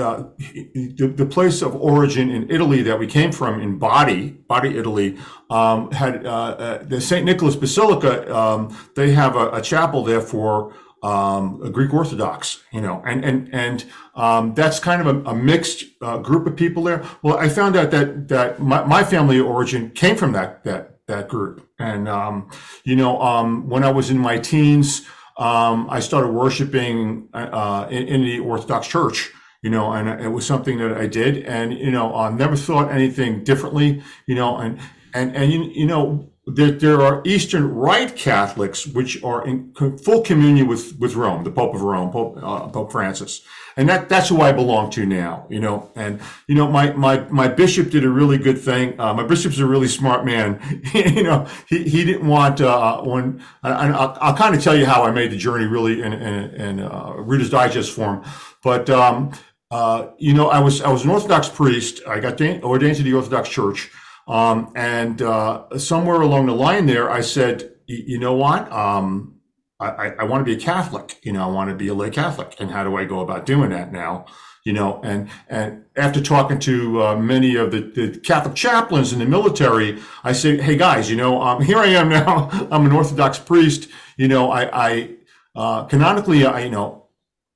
uh, 0.00 0.24
the, 0.38 1.12
the, 1.16 1.26
place 1.26 1.62
of 1.62 1.74
origin 1.76 2.30
in 2.30 2.48
Italy 2.48 2.80
that 2.82 2.98
we 2.98 3.06
came 3.08 3.32
from 3.32 3.60
in 3.60 3.78
Bari, 3.78 4.30
Bari, 4.48 4.78
Italy, 4.78 5.18
um, 5.50 5.90
had 5.90 6.24
uh, 6.24 6.78
the 6.82 7.00
St. 7.00 7.26
Nicholas 7.26 7.56
Basilica. 7.56 8.34
Um, 8.34 8.74
they 8.94 9.10
have 9.12 9.36
a, 9.36 9.50
a, 9.50 9.60
chapel 9.60 10.04
there 10.04 10.22
for 10.22 10.72
um, 11.04 11.70
Greek 11.70 11.92
Orthodox, 11.92 12.62
you 12.72 12.80
know, 12.80 13.02
and 13.06 13.24
and 13.24 13.54
and 13.54 13.84
um, 14.14 14.54
that's 14.54 14.78
kind 14.78 15.06
of 15.06 15.06
a, 15.06 15.30
a 15.30 15.34
mixed 15.34 15.84
uh, 16.00 16.18
group 16.18 16.46
of 16.46 16.56
people 16.56 16.82
there. 16.82 17.04
Well, 17.22 17.36
I 17.36 17.48
found 17.48 17.76
out 17.76 17.90
that 17.90 18.28
that 18.28 18.60
my, 18.60 18.84
my 18.84 19.04
family 19.04 19.38
origin 19.38 19.90
came 19.90 20.16
from 20.16 20.32
that 20.32 20.64
that 20.64 20.98
that 21.06 21.28
group, 21.28 21.68
and 21.78 22.08
um, 22.08 22.50
you 22.84 22.96
know, 22.96 23.20
um, 23.20 23.68
when 23.68 23.84
I 23.84 23.90
was 23.90 24.10
in 24.10 24.18
my 24.18 24.38
teens. 24.38 25.06
I 25.36 25.98
started 25.98 26.28
worshiping 26.28 27.28
uh, 27.34 27.88
in, 27.90 28.06
in 28.06 28.20
the 28.22 28.38
Orthodox 28.38 28.86
Church, 28.86 29.32
you 29.62 29.70
know, 29.70 29.92
and 29.92 30.08
it 30.20 30.28
was 30.28 30.46
something 30.46 30.78
that 30.78 30.92
I 30.96 31.08
did, 31.08 31.44
and 31.44 31.72
you 31.72 31.90
know, 31.90 32.14
I 32.14 32.30
never 32.30 32.54
thought 32.54 32.92
anything 32.92 33.42
differently, 33.42 34.00
you 34.26 34.36
know, 34.36 34.58
and 34.58 34.78
and 35.12 35.34
and 35.34 35.52
you, 35.52 35.64
you 35.64 35.86
know, 35.86 36.30
there, 36.46 36.72
there 36.72 37.00
are 37.00 37.22
Eastern 37.24 37.72
Rite 37.74 38.16
Catholics 38.16 38.86
which 38.86 39.22
are 39.22 39.46
in 39.46 39.72
full 39.74 40.20
communion 40.22 40.66
with 40.66 40.98
with 40.98 41.14
Rome, 41.14 41.44
the 41.44 41.50
Pope 41.50 41.74
of 41.74 41.82
Rome, 41.82 42.10
Pope, 42.10 42.38
uh, 42.42 42.68
Pope 42.68 42.92
Francis, 42.92 43.42
and 43.76 43.88
that 43.88 44.08
that's 44.08 44.28
who 44.28 44.42
I 44.42 44.52
belong 44.52 44.90
to 44.90 45.06
now, 45.06 45.46
you 45.48 45.58
know, 45.60 45.90
and 45.96 46.20
you 46.46 46.54
know, 46.54 46.70
my 46.70 46.92
my 46.92 47.20
my 47.30 47.48
bishop 47.48 47.90
did 47.90 48.04
a 48.04 48.10
really 48.10 48.36
good 48.36 48.58
thing. 48.58 48.98
Uh, 49.00 49.14
my 49.14 49.24
bishop's 49.24 49.58
a 49.58 49.66
really 49.66 49.88
smart 49.88 50.26
man, 50.26 50.60
you 50.94 51.22
know, 51.22 51.46
he 51.68 51.84
he 51.84 52.04
didn't 52.04 52.26
want 52.26 52.60
uh, 52.60 53.00
when, 53.00 53.42
and 53.62 53.94
I'll, 53.94 54.16
I'll 54.20 54.36
kind 54.36 54.54
of 54.54 54.62
tell 54.62 54.76
you 54.76 54.84
how 54.84 55.02
I 55.02 55.10
made 55.12 55.30
the 55.30 55.38
journey 55.38 55.64
really 55.64 56.02
in 56.02 56.12
in, 56.12 56.54
in 56.54 56.80
uh, 56.80 57.14
Reader's 57.16 57.50
Digest 57.50 57.90
form, 57.90 58.22
but 58.62 58.90
um, 58.90 59.32
uh, 59.70 60.10
you 60.18 60.34
know, 60.34 60.50
I 60.50 60.60
was 60.60 60.82
I 60.82 60.90
was 60.90 61.04
an 61.04 61.10
Orthodox 61.10 61.48
priest. 61.48 62.00
I 62.06 62.20
got 62.20 62.40
ordained 62.62 62.96
to 62.98 63.02
the 63.02 63.14
Orthodox 63.14 63.48
Church, 63.48 63.90
um, 64.26 64.72
and 64.74 65.20
uh, 65.20 65.78
somewhere 65.78 66.20
along 66.20 66.46
the 66.46 66.54
line 66.54 66.86
there, 66.86 67.10
I 67.10 67.20
said, 67.20 67.72
you 67.86 68.18
know 68.18 68.34
what? 68.34 68.70
Um, 68.72 69.34
I, 69.80 70.12
I 70.20 70.24
want 70.24 70.40
to 70.40 70.44
be 70.44 70.58
a 70.58 70.64
Catholic. 70.64 71.18
You 71.22 71.32
know, 71.32 71.42
I 71.42 71.50
want 71.50 71.68
to 71.70 71.76
be 71.76 71.88
a 71.88 71.94
lay 71.94 72.10
Catholic, 72.10 72.56
and 72.58 72.70
how 72.70 72.84
do 72.84 72.96
I 72.96 73.04
go 73.04 73.20
about 73.20 73.44
doing 73.44 73.70
that 73.70 73.92
now? 73.92 74.26
You 74.64 74.72
know, 74.72 75.00
and 75.02 75.28
and 75.48 75.84
after 75.96 76.22
talking 76.22 76.58
to 76.60 77.02
uh, 77.02 77.16
many 77.16 77.54
of 77.56 77.70
the, 77.70 77.80
the, 77.80 78.18
Catholic 78.20 78.54
chaplains 78.54 79.12
in 79.12 79.18
the 79.18 79.26
military, 79.26 80.00
I 80.22 80.32
said, 80.32 80.60
hey 80.60 80.76
guys, 80.76 81.10
you 81.10 81.16
know, 81.16 81.42
um, 81.42 81.60
here 81.62 81.78
I 81.78 81.88
am 81.88 82.08
now. 82.08 82.48
I'm 82.70 82.86
an 82.86 82.92
Orthodox 82.92 83.38
priest. 83.38 83.90
You 84.16 84.28
know, 84.28 84.50
I, 84.50 84.86
I 84.86 85.10
uh, 85.54 85.84
canonically, 85.84 86.46
I 86.46 86.60
you 86.60 86.70
know 86.70 87.03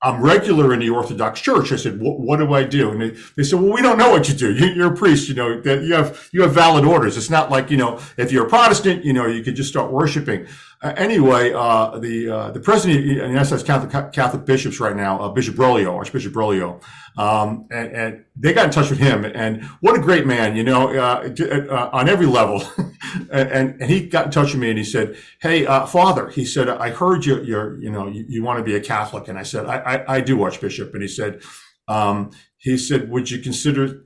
I'm 0.00 0.22
regular 0.22 0.72
in 0.72 0.78
the 0.78 0.90
Orthodox 0.90 1.40
Church. 1.40 1.72
I 1.72 1.76
said, 1.76 1.98
what, 2.00 2.36
do 2.38 2.54
I 2.54 2.62
do? 2.62 2.92
And 2.92 3.00
they, 3.00 3.10
they 3.36 3.42
said, 3.42 3.60
well, 3.60 3.72
we 3.72 3.82
don't 3.82 3.98
know 3.98 4.10
what 4.10 4.28
you 4.28 4.34
do. 4.34 4.54
You, 4.54 4.84
are 4.84 4.92
a 4.92 4.96
priest, 4.96 5.28
you 5.28 5.34
know, 5.34 5.60
that 5.60 5.82
you 5.82 5.94
have, 5.94 6.28
you 6.32 6.42
have 6.42 6.52
valid 6.52 6.84
orders. 6.84 7.16
It's 7.16 7.30
not 7.30 7.50
like, 7.50 7.70
you 7.70 7.76
know, 7.76 8.00
if 8.16 8.30
you're 8.30 8.46
a 8.46 8.48
Protestant, 8.48 9.04
you 9.04 9.12
know, 9.12 9.26
you 9.26 9.42
could 9.42 9.56
just 9.56 9.70
start 9.70 9.90
worshiping. 9.90 10.46
Uh, 10.80 10.94
anyway, 10.96 11.52
uh, 11.52 11.98
the, 11.98 12.30
uh, 12.30 12.50
the 12.52 12.60
president 12.60 13.00
of 13.00 13.04
the 13.04 13.14
United 13.14 13.44
States 13.46 13.64
Catholic, 13.64 14.12
Catholic 14.12 14.44
bishops 14.44 14.78
right 14.78 14.94
now, 14.94 15.20
uh, 15.20 15.28
Bishop 15.28 15.56
Broglio, 15.56 15.92
Archbishop 15.96 16.32
Broglio, 16.32 16.80
um, 17.16 17.66
and, 17.72 17.92
and, 17.92 18.24
they 18.36 18.52
got 18.52 18.66
in 18.66 18.70
touch 18.70 18.88
with 18.88 19.00
him 19.00 19.24
and 19.24 19.64
what 19.80 19.98
a 19.98 20.00
great 20.00 20.24
man, 20.24 20.54
you 20.54 20.62
know, 20.62 20.90
uh, 20.90 21.28
uh, 21.40 21.90
on 21.92 22.08
every 22.08 22.26
level. 22.26 22.62
and, 23.32 23.80
and 23.80 23.90
he 23.90 24.06
got 24.06 24.26
in 24.26 24.30
touch 24.30 24.52
with 24.52 24.60
me 24.60 24.68
and 24.68 24.78
he 24.78 24.84
said, 24.84 25.16
Hey, 25.40 25.64
father, 25.64 26.28
he 26.28 26.44
said, 26.44 26.68
I 26.68 26.90
heard 26.90 27.26
you, 27.26 27.42
you're, 27.42 27.76
you 27.82 27.90
know, 27.90 28.06
you, 28.06 28.24
you 28.28 28.44
want 28.44 28.58
to 28.58 28.64
be 28.64 28.76
a 28.76 28.80
Catholic. 28.80 29.26
And 29.26 29.36
I 29.36 29.42
said, 29.42 29.66
I, 29.66 29.78
I, 29.78 30.14
I 30.14 30.20
do, 30.20 30.40
Archbishop. 30.40 30.94
And 30.94 31.02
he 31.02 31.08
said, 31.08 31.42
um, 31.88 32.30
he 32.58 32.78
said, 32.78 33.10
would 33.10 33.28
you 33.28 33.40
consider, 33.40 34.04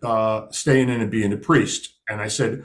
staying 0.51 0.89
in 0.89 1.03
and 1.03 1.11
being 1.11 1.35
a 1.35 1.37
priest? 1.37 1.91
And 2.09 2.23
I 2.23 2.29
said, 2.29 2.65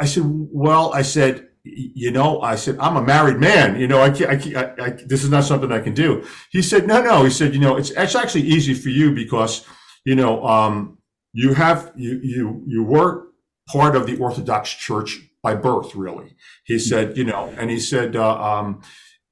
I 0.00 0.06
said, 0.06 0.24
well, 0.26 0.92
I 0.92 1.02
said, 1.02 1.45
you 1.66 2.10
know, 2.10 2.40
I 2.40 2.56
said, 2.56 2.78
I'm 2.78 2.96
a 2.96 3.02
married 3.02 3.38
man. 3.38 3.78
You 3.80 3.88
know, 3.88 4.00
I 4.00 4.10
can't, 4.10 4.30
I, 4.30 4.36
can't, 4.36 4.56
I, 4.56 4.84
I, 4.84 4.90
this 4.90 5.24
is 5.24 5.30
not 5.30 5.44
something 5.44 5.72
I 5.72 5.80
can 5.80 5.94
do. 5.94 6.24
He 6.50 6.62
said, 6.62 6.86
no, 6.86 7.02
no. 7.02 7.24
He 7.24 7.30
said, 7.30 7.54
you 7.54 7.60
know, 7.60 7.76
it's, 7.76 7.90
it's 7.90 8.14
actually 8.14 8.42
easy 8.42 8.74
for 8.74 8.88
you 8.88 9.14
because, 9.14 9.66
you 10.04 10.14
know, 10.14 10.44
um, 10.46 10.98
you 11.32 11.54
have, 11.54 11.92
you, 11.96 12.20
you, 12.22 12.62
you 12.66 12.82
were 12.84 13.28
part 13.68 13.96
of 13.96 14.06
the 14.06 14.16
Orthodox 14.18 14.70
Church 14.70 15.18
by 15.42 15.54
birth, 15.54 15.94
really. 15.94 16.36
He 16.64 16.78
said, 16.78 17.16
you 17.16 17.24
know, 17.24 17.52
and 17.58 17.70
he 17.70 17.80
said, 17.80 18.16
uh, 18.16 18.42
um, 18.42 18.82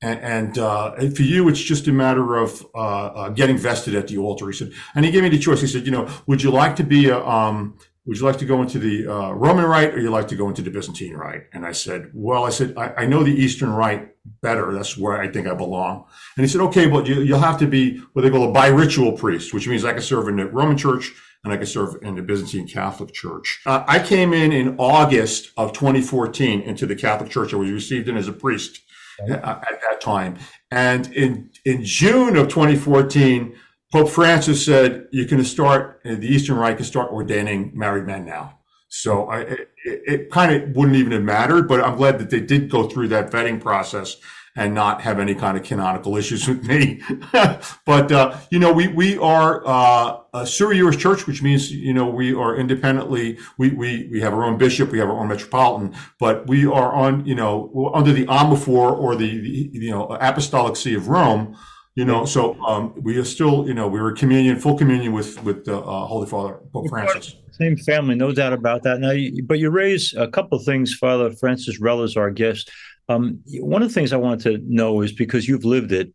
and, 0.02 0.20
and, 0.20 0.58
uh, 0.58 0.96
for 1.10 1.22
you, 1.22 1.48
it's 1.48 1.60
just 1.62 1.88
a 1.88 1.92
matter 1.92 2.36
of 2.36 2.66
uh, 2.74 2.78
uh, 2.78 3.28
getting 3.30 3.56
vested 3.56 3.94
at 3.94 4.08
the 4.08 4.18
altar. 4.18 4.46
He 4.48 4.52
said, 4.52 4.72
and 4.94 5.04
he 5.04 5.10
gave 5.10 5.22
me 5.22 5.28
the 5.30 5.38
choice. 5.38 5.60
He 5.60 5.66
said, 5.66 5.86
you 5.86 5.92
know, 5.92 6.08
would 6.26 6.42
you 6.42 6.50
like 6.50 6.76
to 6.76 6.84
be 6.84 7.08
a, 7.08 7.24
um, 7.24 7.78
would 8.06 8.18
you 8.18 8.24
like 8.24 8.38
to 8.38 8.44
go 8.44 8.60
into 8.60 8.78
the 8.78 9.06
uh, 9.06 9.32
Roman 9.32 9.64
Rite 9.64 9.94
or 9.94 10.00
you 10.00 10.10
like 10.10 10.28
to 10.28 10.36
go 10.36 10.48
into 10.48 10.60
the 10.60 10.70
Byzantine 10.70 11.14
Rite? 11.14 11.44
And 11.52 11.64
I 11.64 11.72
said, 11.72 12.10
well, 12.12 12.44
I 12.44 12.50
said, 12.50 12.74
I, 12.76 12.92
I, 12.98 13.06
know 13.06 13.24
the 13.24 13.32
Eastern 13.32 13.70
Rite 13.70 14.14
better. 14.42 14.72
That's 14.74 14.98
where 14.98 15.20
I 15.20 15.28
think 15.28 15.46
I 15.46 15.54
belong. 15.54 16.04
And 16.36 16.44
he 16.44 16.48
said, 16.48 16.60
okay, 16.62 16.86
but 16.86 17.06
you, 17.06 17.32
will 17.32 17.40
have 17.40 17.58
to 17.60 17.66
be 17.66 17.98
what 18.12 18.22
they 18.22 18.30
call 18.30 18.48
a 18.48 18.52
bi-ritual 18.52 19.12
priest, 19.12 19.54
which 19.54 19.66
means 19.66 19.84
I 19.84 19.94
can 19.94 20.02
serve 20.02 20.28
in 20.28 20.36
the 20.36 20.46
Roman 20.46 20.76
Church 20.76 21.12
and 21.44 21.52
I 21.52 21.56
can 21.56 21.66
serve 21.66 21.96
in 22.02 22.14
the 22.14 22.22
Byzantine 22.22 22.68
Catholic 22.68 23.12
Church. 23.12 23.60
Uh, 23.64 23.84
I 23.86 23.98
came 23.98 24.34
in 24.34 24.52
in 24.52 24.76
August 24.78 25.52
of 25.56 25.72
2014 25.72 26.60
into 26.60 26.86
the 26.86 26.96
Catholic 26.96 27.30
Church. 27.30 27.54
I 27.54 27.56
was 27.56 27.70
received 27.70 28.08
in 28.08 28.16
as 28.16 28.28
a 28.28 28.32
priest 28.32 28.80
okay. 29.22 29.32
at, 29.32 29.44
at 29.44 29.80
that 29.80 30.00
time. 30.00 30.36
And 30.70 31.10
in, 31.12 31.50
in 31.64 31.84
June 31.84 32.36
of 32.36 32.48
2014, 32.48 33.54
Pope 33.94 34.08
Francis 34.08 34.64
said, 34.64 35.06
you 35.12 35.24
can 35.24 35.44
start, 35.44 36.00
the 36.02 36.26
Eastern 36.26 36.56
Rite 36.56 36.78
can 36.78 36.84
start 36.84 37.12
ordaining 37.12 37.70
married 37.78 38.06
men 38.06 38.26
now. 38.26 38.58
So 38.88 39.28
I, 39.28 39.42
it, 39.42 39.68
it 39.84 40.30
kind 40.32 40.52
of 40.52 40.74
wouldn't 40.74 40.96
even 40.96 41.12
have 41.12 41.22
mattered, 41.22 41.68
but 41.68 41.80
I'm 41.80 41.94
glad 41.94 42.18
that 42.18 42.28
they 42.28 42.40
did 42.40 42.68
go 42.68 42.88
through 42.88 43.06
that 43.08 43.30
vetting 43.30 43.60
process 43.60 44.16
and 44.56 44.74
not 44.74 45.02
have 45.02 45.20
any 45.20 45.32
kind 45.36 45.56
of 45.56 45.62
canonical 45.62 46.16
issues 46.16 46.48
with 46.48 46.66
me. 46.66 47.02
but, 47.86 48.10
uh, 48.10 48.36
you 48.50 48.58
know, 48.58 48.72
we, 48.72 48.88
we 48.88 49.16
are, 49.18 49.64
uh, 49.64 50.18
a 50.34 50.44
sui 50.44 50.78
iuris 50.78 50.98
church, 50.98 51.28
which 51.28 51.40
means, 51.40 51.70
you 51.70 51.94
know, 51.94 52.08
we 52.08 52.34
are 52.34 52.56
independently, 52.56 53.38
we, 53.58 53.70
we, 53.70 54.08
we 54.10 54.20
have 54.20 54.34
our 54.34 54.44
own 54.44 54.58
bishop, 54.58 54.90
we 54.90 54.98
have 54.98 55.08
our 55.08 55.20
own 55.20 55.28
metropolitan, 55.28 55.94
but 56.18 56.48
we 56.48 56.66
are 56.66 56.92
on, 56.92 57.24
you 57.24 57.36
know, 57.36 57.92
under 57.94 58.12
the 58.12 58.26
Omophorion 58.26 58.98
or 58.98 59.14
the, 59.14 59.40
the 59.40 59.70
you 59.72 59.92
know, 59.92 60.08
Apostolic 60.20 60.74
See 60.74 60.94
of 60.94 61.06
Rome. 61.06 61.56
You 61.96 62.04
know, 62.04 62.24
so 62.24 62.60
um, 62.64 62.92
we 63.02 63.16
are 63.18 63.24
still, 63.24 63.68
you 63.68 63.74
know, 63.74 63.86
we 63.86 64.00
were 64.00 64.10
communion, 64.12 64.58
full 64.58 64.76
communion 64.76 65.12
with 65.12 65.40
with 65.44 65.64
the 65.64 65.78
uh, 65.78 66.06
Holy 66.06 66.26
Father 66.26 66.58
Pope 66.72 66.88
Francis. 66.88 67.36
Same 67.52 67.76
family, 67.76 68.16
no 68.16 68.32
doubt 68.32 68.52
about 68.52 68.82
that. 68.82 68.98
Now, 68.98 69.14
but 69.44 69.60
you 69.60 69.70
raise 69.70 70.12
a 70.14 70.26
couple 70.26 70.58
of 70.58 70.64
things, 70.64 70.92
Father 70.94 71.30
Francis 71.30 71.78
Rella 71.78 72.02
is 72.02 72.16
our 72.16 72.32
guest. 72.32 72.72
Um, 73.08 73.38
one 73.60 73.80
of 73.82 73.88
the 73.88 73.94
things 73.94 74.12
I 74.12 74.16
wanted 74.16 74.40
to 74.58 74.64
know 74.66 75.02
is 75.02 75.12
because 75.12 75.46
you've 75.46 75.64
lived 75.64 75.92
it. 75.92 76.12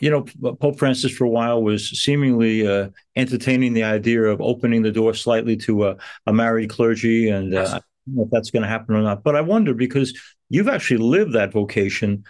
You 0.00 0.10
know, 0.10 0.54
Pope 0.56 0.78
Francis 0.78 1.12
for 1.12 1.24
a 1.24 1.30
while 1.30 1.62
was 1.62 1.88
seemingly 1.88 2.66
uh, 2.66 2.90
entertaining 3.16 3.72
the 3.72 3.84
idea 3.84 4.22
of 4.24 4.42
opening 4.42 4.82
the 4.82 4.92
door 4.92 5.14
slightly 5.14 5.56
to 5.58 5.88
a, 5.88 5.96
a 6.26 6.32
married 6.32 6.68
clergy, 6.68 7.30
and 7.30 7.54
uh, 7.54 7.60
yes. 7.60 7.68
I 7.70 7.72
don't 7.72 8.16
know 8.16 8.22
if 8.24 8.30
that's 8.30 8.50
going 8.50 8.62
to 8.64 8.68
happen 8.68 8.94
or 8.96 9.02
not. 9.02 9.24
But 9.24 9.34
I 9.34 9.40
wonder 9.40 9.72
because 9.72 10.12
you've 10.50 10.68
actually 10.68 10.98
lived 10.98 11.32
that 11.32 11.52
vocation 11.52 12.24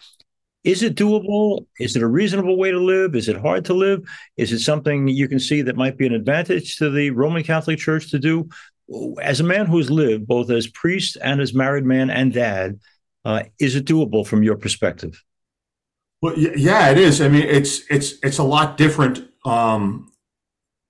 is 0.64 0.83
it 0.83 0.97
doable? 0.97 1.66
Is 1.78 1.94
it 1.94 2.02
a 2.02 2.06
reasonable 2.06 2.56
way 2.56 2.71
to 2.71 2.78
live? 2.78 3.14
Is 3.14 3.28
it 3.28 3.37
hard 3.37 3.66
to 3.66 3.75
live? 3.75 4.02
Is 4.38 4.50
it 4.50 4.61
something 4.61 5.06
you 5.06 5.28
can 5.28 5.38
see 5.38 5.61
that 5.62 5.76
might 5.76 5.99
be 5.99 6.06
an 6.06 6.14
advantage 6.14 6.76
to 6.78 6.90
the 6.90 7.11
Roman 7.11 7.44
Catholic 7.44 7.78
Church 7.78 8.11
to 8.11 8.18
do? 8.18 8.49
As 9.23 9.40
a 9.40 9.44
man 9.44 9.66
who's 9.66 9.90
lived 9.90 10.26
both 10.26 10.50
as 10.50 10.66
priest 10.66 11.18
and 11.23 11.40
as 11.40 11.54
married 11.54 11.85
man 11.85 12.09
and 12.11 12.33
dad, 12.33 12.80
uh, 13.25 13.44
is 13.59 13.76
it 13.76 13.85
doable 13.85 14.26
from 14.26 14.42
your 14.42 14.56
perspective? 14.56 15.23
Well, 16.23 16.38
yeah, 16.38 16.90
it 16.90 16.99
is. 16.99 17.21
I 17.21 17.28
mean, 17.28 17.42
it's 17.42 17.83
it's 17.90 18.14
it's 18.23 18.38
a 18.38 18.42
lot 18.42 18.78
different 18.78 19.28
um, 19.44 20.11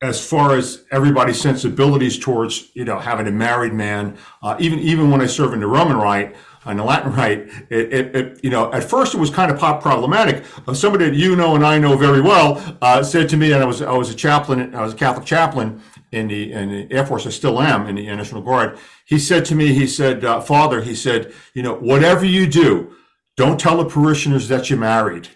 as 0.00 0.24
far 0.24 0.56
as 0.56 0.84
everybody's 0.92 1.40
sensibilities 1.40 2.18
towards 2.18 2.70
you 2.74 2.84
know 2.84 3.00
having 3.00 3.26
a 3.26 3.32
married 3.32 3.72
man. 3.72 4.16
Uh, 4.42 4.56
even 4.60 4.78
even 4.78 5.10
when 5.10 5.20
I 5.20 5.26
serve 5.26 5.52
in 5.52 5.60
the 5.60 5.66
Roman 5.66 5.96
Rite 5.96 6.36
on 6.64 6.76
the 6.76 6.84
Latin 6.84 7.12
Rite, 7.16 7.48
it, 7.70 7.92
it, 7.92 8.16
it, 8.16 8.44
you 8.44 8.50
know, 8.50 8.72
at 8.72 8.84
first 8.84 9.14
it 9.14 9.18
was 9.18 9.30
kind 9.30 9.50
of 9.50 9.58
pop 9.58 9.82
problematic. 9.82 10.44
Uh, 10.66 10.74
somebody 10.74 11.10
that 11.10 11.16
you 11.16 11.36
know 11.36 11.54
and 11.54 11.64
I 11.64 11.78
know 11.78 11.96
very 11.96 12.20
well 12.20 12.78
uh, 12.82 13.02
said 13.02 13.28
to 13.30 13.36
me, 13.36 13.52
and 13.52 13.62
I 13.62 13.66
was 13.66 13.82
I 13.82 13.92
was 13.92 14.10
a 14.10 14.14
chaplain, 14.14 14.74
I 14.74 14.82
was 14.82 14.94
a 14.94 14.96
Catholic 14.96 15.26
chaplain 15.26 15.80
in 16.12 16.28
the 16.28 16.52
in 16.52 16.70
the 16.70 16.94
Air 16.94 17.06
Force. 17.06 17.26
I 17.26 17.30
still 17.30 17.60
am 17.60 17.86
in 17.86 17.96
the 17.96 18.06
National 18.06 18.42
Guard. 18.42 18.78
He 19.04 19.18
said 19.18 19.44
to 19.46 19.54
me, 19.54 19.72
he 19.74 19.86
said, 19.86 20.24
uh, 20.24 20.40
Father, 20.40 20.80
he 20.80 20.94
said, 20.94 21.32
you 21.54 21.62
know, 21.62 21.74
whatever 21.74 22.24
you 22.24 22.46
do, 22.46 22.94
don't 23.36 23.58
tell 23.58 23.78
the 23.78 23.84
parishioners 23.84 24.48
that 24.48 24.70
you're 24.70 24.78
married. 24.78 25.28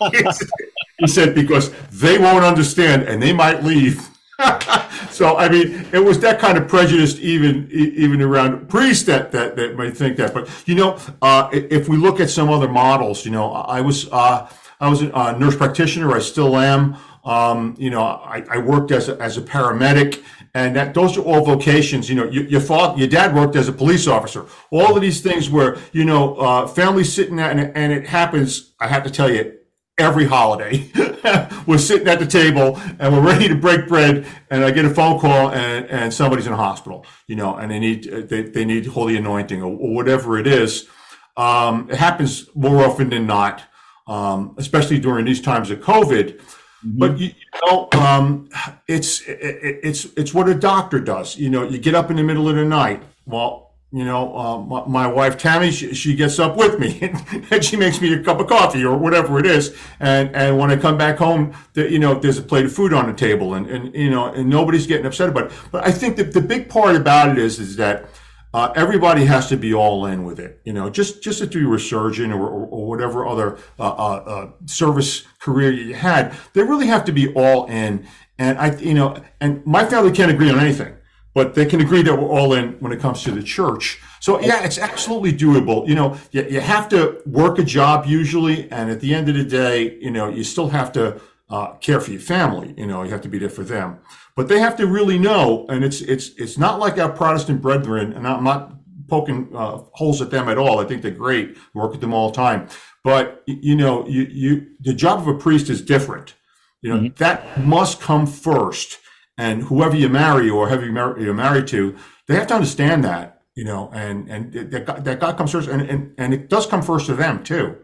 he 0.98 1.06
said 1.06 1.34
because 1.34 1.70
they 1.90 2.18
won't 2.18 2.44
understand 2.44 3.02
and 3.02 3.22
they 3.22 3.32
might 3.32 3.62
leave. 3.62 4.08
so 5.10 5.36
I 5.36 5.48
mean, 5.48 5.86
it 5.92 5.98
was 5.98 6.18
that 6.20 6.38
kind 6.38 6.58
of 6.58 6.68
prejudice 6.68 7.18
even 7.20 7.68
even 7.70 8.20
around 8.20 8.68
priests 8.68 9.04
that 9.04 9.32
that, 9.32 9.56
that 9.56 9.76
might 9.76 9.96
think 9.96 10.16
that. 10.16 10.34
But 10.34 10.48
you 10.66 10.74
know, 10.74 10.98
uh, 11.22 11.48
if 11.52 11.88
we 11.88 11.96
look 11.96 12.20
at 12.20 12.30
some 12.30 12.50
other 12.50 12.68
models, 12.68 13.24
you 13.24 13.30
know, 13.30 13.52
I 13.52 13.80
was 13.80 14.08
uh, 14.12 14.50
I 14.80 14.88
was 14.88 15.02
a 15.02 15.38
nurse 15.38 15.56
practitioner. 15.56 16.12
I 16.12 16.18
still 16.18 16.56
am. 16.56 16.96
Um, 17.24 17.74
you 17.78 17.88
know, 17.88 18.02
I, 18.02 18.44
I, 18.50 18.58
worked 18.58 18.90
as 18.90 19.08
a, 19.08 19.18
as 19.18 19.38
a 19.38 19.40
paramedic, 19.40 20.22
and 20.52 20.76
that 20.76 20.92
those 20.92 21.16
are 21.16 21.22
all 21.22 21.42
vocations. 21.42 22.06
You 22.10 22.16
know, 22.16 22.24
your, 22.24 22.44
your 22.44 22.60
father, 22.60 22.98
your 22.98 23.08
dad 23.08 23.34
worked 23.34 23.56
as 23.56 23.66
a 23.66 23.72
police 23.72 24.06
officer. 24.06 24.44
All 24.70 24.94
of 24.94 25.00
these 25.00 25.22
things 25.22 25.48
where 25.48 25.78
you 25.92 26.04
know, 26.04 26.34
uh, 26.34 26.66
families 26.66 27.10
sitting 27.14 27.36
there, 27.36 27.50
and, 27.50 27.74
and 27.74 27.92
it 27.94 28.06
happens. 28.06 28.74
I 28.78 28.88
have 28.88 29.04
to 29.04 29.10
tell 29.10 29.32
you, 29.32 29.56
every 29.98 30.26
holiday. 30.26 30.90
we're 31.66 31.78
sitting 31.78 32.08
at 32.08 32.18
the 32.18 32.26
table 32.26 32.80
and 32.98 33.12
we're 33.12 33.22
ready 33.22 33.48
to 33.48 33.54
break 33.54 33.88
bread, 33.88 34.26
and 34.50 34.64
I 34.64 34.70
get 34.70 34.84
a 34.84 34.90
phone 34.90 35.18
call 35.18 35.50
and, 35.50 35.86
and 35.86 36.12
somebody's 36.12 36.46
in 36.46 36.52
a 36.52 36.56
hospital, 36.56 37.06
you 37.26 37.36
know, 37.36 37.56
and 37.56 37.70
they 37.70 37.78
need 37.78 38.04
they, 38.04 38.42
they 38.42 38.64
need 38.64 38.86
holy 38.86 39.16
anointing 39.16 39.62
or, 39.62 39.72
or 39.72 39.94
whatever 39.94 40.38
it 40.38 40.46
is. 40.46 40.88
Um, 41.36 41.88
it 41.90 41.96
happens 41.96 42.48
more 42.54 42.84
often 42.84 43.10
than 43.10 43.26
not, 43.26 43.62
um, 44.06 44.54
especially 44.58 44.98
during 45.00 45.24
these 45.24 45.40
times 45.40 45.70
of 45.70 45.80
COVID. 45.80 46.38
Mm-hmm. 46.38 46.98
But 46.98 47.18
you, 47.18 47.28
you 47.28 47.70
know, 47.70 47.88
um, 47.92 48.48
it's 48.86 49.22
it, 49.22 49.38
it's 49.82 50.04
it's 50.16 50.34
what 50.34 50.48
a 50.48 50.54
doctor 50.54 51.00
does. 51.00 51.36
You 51.36 51.50
know, 51.50 51.62
you 51.62 51.78
get 51.78 51.94
up 51.94 52.10
in 52.10 52.16
the 52.16 52.22
middle 52.22 52.48
of 52.48 52.56
the 52.56 52.64
night. 52.64 53.02
Well, 53.26 53.73
you 53.94 54.04
know, 54.04 54.36
uh, 54.36 54.58
my, 54.58 54.84
my, 54.86 55.06
wife 55.06 55.38
Tammy, 55.38 55.70
she, 55.70 55.94
she, 55.94 56.16
gets 56.16 56.40
up 56.40 56.56
with 56.56 56.80
me 56.80 56.98
and 57.52 57.64
she 57.64 57.76
makes 57.76 58.00
me 58.00 58.12
a 58.12 58.20
cup 58.24 58.40
of 58.40 58.48
coffee 58.48 58.84
or 58.84 58.98
whatever 58.98 59.38
it 59.38 59.46
is. 59.46 59.76
And 60.00 60.34
and 60.34 60.58
when 60.58 60.72
I 60.72 60.76
come 60.76 60.98
back 60.98 61.16
home, 61.16 61.54
you 61.76 62.00
know, 62.00 62.14
there's 62.14 62.36
a 62.36 62.42
plate 62.42 62.64
of 62.64 62.72
food 62.72 62.92
on 62.92 63.06
the 63.06 63.12
table, 63.12 63.54
and, 63.54 63.68
and 63.68 63.94
you 63.94 64.10
know, 64.10 64.32
and 64.32 64.50
nobody's 64.50 64.88
getting 64.88 65.06
upset 65.06 65.28
about 65.28 65.44
it. 65.44 65.52
But 65.70 65.86
I 65.86 65.92
think 65.92 66.16
that 66.16 66.32
the 66.32 66.40
big 66.40 66.68
part 66.68 66.96
about 66.96 67.28
it 67.28 67.38
is 67.38 67.60
is 67.60 67.76
that 67.76 68.06
uh, 68.52 68.72
everybody 68.74 69.26
has 69.26 69.48
to 69.50 69.56
be 69.56 69.72
all 69.72 70.06
in 70.06 70.24
with 70.24 70.40
it. 70.40 70.60
You 70.64 70.72
know, 70.72 70.90
just 70.90 71.22
just 71.22 71.40
if 71.40 71.54
you 71.54 71.68
were 71.68 71.76
a 71.76 71.80
surgeon 71.80 72.32
or, 72.32 72.48
or, 72.48 72.66
or 72.66 72.88
whatever 72.88 73.24
other 73.24 73.58
uh, 73.78 73.82
uh, 73.82 74.22
uh, 74.26 74.50
service 74.66 75.22
career 75.38 75.70
you 75.70 75.94
had, 75.94 76.34
they 76.52 76.64
really 76.64 76.88
have 76.88 77.04
to 77.04 77.12
be 77.12 77.32
all 77.34 77.66
in. 77.66 78.08
And 78.40 78.58
I, 78.58 78.74
you 78.74 78.94
know, 78.94 79.22
and 79.40 79.64
my 79.64 79.84
family 79.84 80.10
can't 80.10 80.32
agree 80.32 80.50
on 80.50 80.58
anything 80.58 80.96
but 81.34 81.54
they 81.54 81.66
can 81.66 81.80
agree 81.80 82.02
that 82.02 82.14
we're 82.14 82.28
all 82.28 82.54
in 82.54 82.72
when 82.74 82.92
it 82.92 83.00
comes 83.00 83.22
to 83.24 83.32
the 83.32 83.42
church. 83.42 84.00
So 84.20 84.40
yeah, 84.40 84.64
it's 84.64 84.78
absolutely 84.78 85.32
doable. 85.32 85.86
You 85.86 85.96
know, 85.96 86.16
you, 86.30 86.44
you 86.44 86.60
have 86.60 86.88
to 86.90 87.20
work 87.26 87.58
a 87.58 87.64
job 87.64 88.06
usually, 88.06 88.70
and 88.70 88.90
at 88.90 89.00
the 89.00 89.12
end 89.12 89.28
of 89.28 89.34
the 89.34 89.44
day, 89.44 89.98
you 90.00 90.10
know, 90.10 90.28
you 90.28 90.44
still 90.44 90.68
have 90.68 90.92
to 90.92 91.20
uh, 91.50 91.74
care 91.74 92.00
for 92.00 92.12
your 92.12 92.20
family. 92.20 92.72
You 92.76 92.86
know, 92.86 93.02
you 93.02 93.10
have 93.10 93.20
to 93.22 93.28
be 93.28 93.38
there 93.38 93.50
for 93.50 93.64
them, 93.64 93.98
but 94.36 94.48
they 94.48 94.60
have 94.60 94.76
to 94.76 94.86
really 94.86 95.18
know. 95.18 95.66
And 95.68 95.84
it's 95.84 96.00
it's 96.00 96.30
it's 96.38 96.56
not 96.56 96.78
like 96.78 96.98
our 96.98 97.10
Protestant 97.10 97.60
brethren, 97.60 98.12
and 98.12 98.26
I'm 98.26 98.44
not 98.44 98.72
poking 99.08 99.50
uh, 99.54 99.82
holes 99.92 100.22
at 100.22 100.30
them 100.30 100.48
at 100.48 100.56
all. 100.56 100.78
I 100.78 100.84
think 100.84 101.02
they're 101.02 101.10
great. 101.10 101.56
I 101.56 101.78
work 101.78 101.90
with 101.90 102.00
them 102.00 102.14
all 102.14 102.30
the 102.30 102.36
time, 102.36 102.68
but 103.02 103.42
you 103.46 103.76
know, 103.76 104.06
you 104.08 104.22
you 104.30 104.66
the 104.80 104.94
job 104.94 105.18
of 105.18 105.28
a 105.28 105.34
priest 105.34 105.68
is 105.68 105.82
different. 105.82 106.34
You 106.80 106.90
know, 106.90 107.00
mm-hmm. 107.00 107.14
that 107.16 107.64
must 107.64 108.00
come 108.00 108.26
first 108.26 108.98
and 109.36 109.62
whoever 109.64 109.96
you 109.96 110.08
marry 110.08 110.48
or 110.48 110.68
whoever 110.68 111.20
you're 111.20 111.34
married 111.34 111.66
to, 111.68 111.96
they 112.28 112.34
have 112.34 112.46
to 112.48 112.54
understand 112.54 113.04
that, 113.04 113.42
you 113.54 113.64
know, 113.64 113.90
and, 113.92 114.28
and 114.30 114.52
that 114.52 114.86
God, 114.86 115.04
that 115.04 115.20
God 115.20 115.36
comes 115.36 115.52
first 115.52 115.68
and, 115.68 115.82
and, 115.82 116.14
and 116.18 116.32
it 116.32 116.48
does 116.48 116.66
come 116.66 116.82
first 116.82 117.06
to 117.06 117.14
them 117.14 117.42
too. 117.42 117.76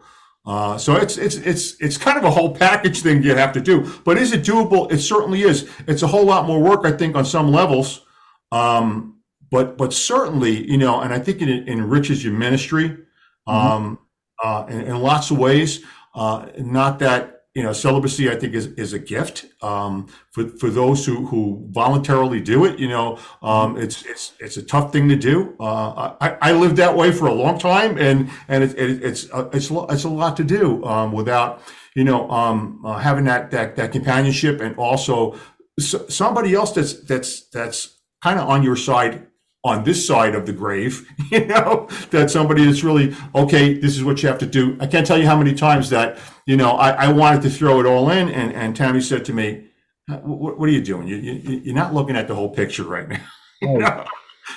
Uh, 0.47 0.79
so 0.79 0.97
it's, 0.97 1.19
it's, 1.19 1.37
it's, 1.37 1.79
it's 1.81 1.99
kind 1.99 2.17
of 2.17 2.25
a 2.25 2.31
whole 2.31 2.55
package 2.55 3.03
thing 3.03 3.23
you 3.23 3.35
have 3.35 3.53
to 3.53 3.61
do, 3.61 3.93
but 4.05 4.17
is 4.17 4.33
it 4.33 4.43
doable? 4.43 4.91
It 4.91 4.99
certainly 4.99 5.43
is. 5.43 5.69
It's 5.87 6.03
a 6.03 6.07
whole 6.07 6.25
lot 6.25 6.47
more 6.47 6.61
work, 6.61 6.85
I 6.85 6.93
think, 6.93 7.15
on 7.15 7.25
some 7.25 7.53
levels. 7.53 8.07
Um, 8.51 9.21
but, 9.51 9.77
but 9.77 9.93
certainly, 9.93 10.69
you 10.71 10.79
know, 10.79 11.01
and 11.01 11.13
I 11.13 11.19
think 11.19 11.43
it 11.43 11.69
enriches 11.69 12.25
your 12.25 12.33
ministry, 12.33 12.89
mm-hmm. 12.89 13.51
um, 13.51 13.99
mm-hmm. 14.43 14.49
uh, 14.49 14.67
in, 14.75 14.87
in, 14.87 14.99
lots 15.01 15.31
of 15.31 15.39
ways. 15.39 15.85
Uh, 16.15 16.47
not 16.59 16.99
that, 17.01 17.40
you 17.55 17.65
know, 17.65 17.73
celibacy, 17.73 18.31
I 18.31 18.37
think, 18.37 18.55
is, 18.55 18.67
is 18.75 18.93
a 18.93 18.99
gift 18.99 19.47
um, 19.61 20.07
for, 20.31 20.47
for 20.47 20.71
those 20.71 21.05
who, 21.05 21.27
who 21.27 21.67
voluntarily 21.71 22.41
do 22.41 22.65
it. 22.65 22.79
You 22.79 22.89
know, 22.89 23.19
um, 23.43 23.77
it's 23.77 24.05
it's 24.07 24.33
it's 24.39 24.57
a 24.57 24.63
tough 24.63 24.93
thing 24.93 25.09
to 25.09 25.17
do. 25.17 25.57
Uh, 25.59 26.15
I, 26.21 26.37
I 26.41 26.53
lived 26.53 26.77
that 26.77 26.97
way 26.97 27.11
for 27.11 27.27
a 27.27 27.35
long 27.35 27.59
time, 27.59 27.99
and 27.99 28.31
and 28.47 28.63
it, 28.63 28.79
it, 28.79 29.03
it's 29.03 29.29
uh, 29.33 29.51
it's 29.53 29.69
it's 29.71 30.05
a 30.05 30.09
lot 30.09 30.37
to 30.37 30.45
do 30.45 30.85
um, 30.85 31.11
without 31.11 31.61
you 31.97 32.05
know 32.05 32.31
um, 32.31 32.83
uh, 32.85 32.99
having 32.99 33.25
that 33.25 33.51
that 33.51 33.75
that 33.75 33.91
companionship 33.91 34.61
and 34.61 34.77
also 34.77 35.37
somebody 35.81 36.55
else 36.55 36.73
that's 36.73 37.03
that's 37.05 37.49
that's 37.49 37.99
kind 38.23 38.39
of 38.39 38.49
on 38.49 38.63
your 38.63 38.77
side 38.77 39.27
on 39.63 39.85
this 39.85 40.07
side 40.07 40.35
of 40.35 40.47
the 40.47 40.53
grave, 40.53 41.07
you 41.31 41.47
know, 41.47 41.89
that 42.11 42.31
somebody 42.31 42.67
is 42.67 42.83
really, 42.83 43.15
okay, 43.35 43.75
this 43.75 43.97
is 43.97 44.05
what 44.05 44.23
you 44.23 44.29
have 44.29 44.39
to 44.39 44.47
do. 44.47 44.77
I 44.81 44.87
can't 44.87 45.07
tell 45.07 45.19
you 45.19 45.27
how 45.27 45.37
many 45.37 45.55
times 45.55 45.91
that, 45.91 46.19
you 46.47 46.57
know, 46.57 46.73
I, 46.73 46.91
I 47.07 47.13
wanted 47.13 47.43
to 47.43 47.51
throw 47.51 47.81
it 47.81 47.87
all 47.87 48.11
in. 48.11 48.29
And, 48.29 48.53
and 48.55 48.75
Tammy 48.75 49.01
said 49.01 49.25
to 49.27 49.33
me, 49.33 49.67
what, 50.07 50.59
what 50.59 50.69
are 50.69 50.73
you 50.73 50.83
doing? 50.83 51.07
You, 51.07 51.17
you, 51.17 51.61
you're 51.65 51.75
not 51.75 51.95
looking 51.95 52.17
at 52.17 52.27
the 52.27 52.35
whole 52.35 52.49
picture 52.49 52.85
right 52.85 53.09
now. 53.09 53.21
you 53.63 53.79
know? 53.79 54.05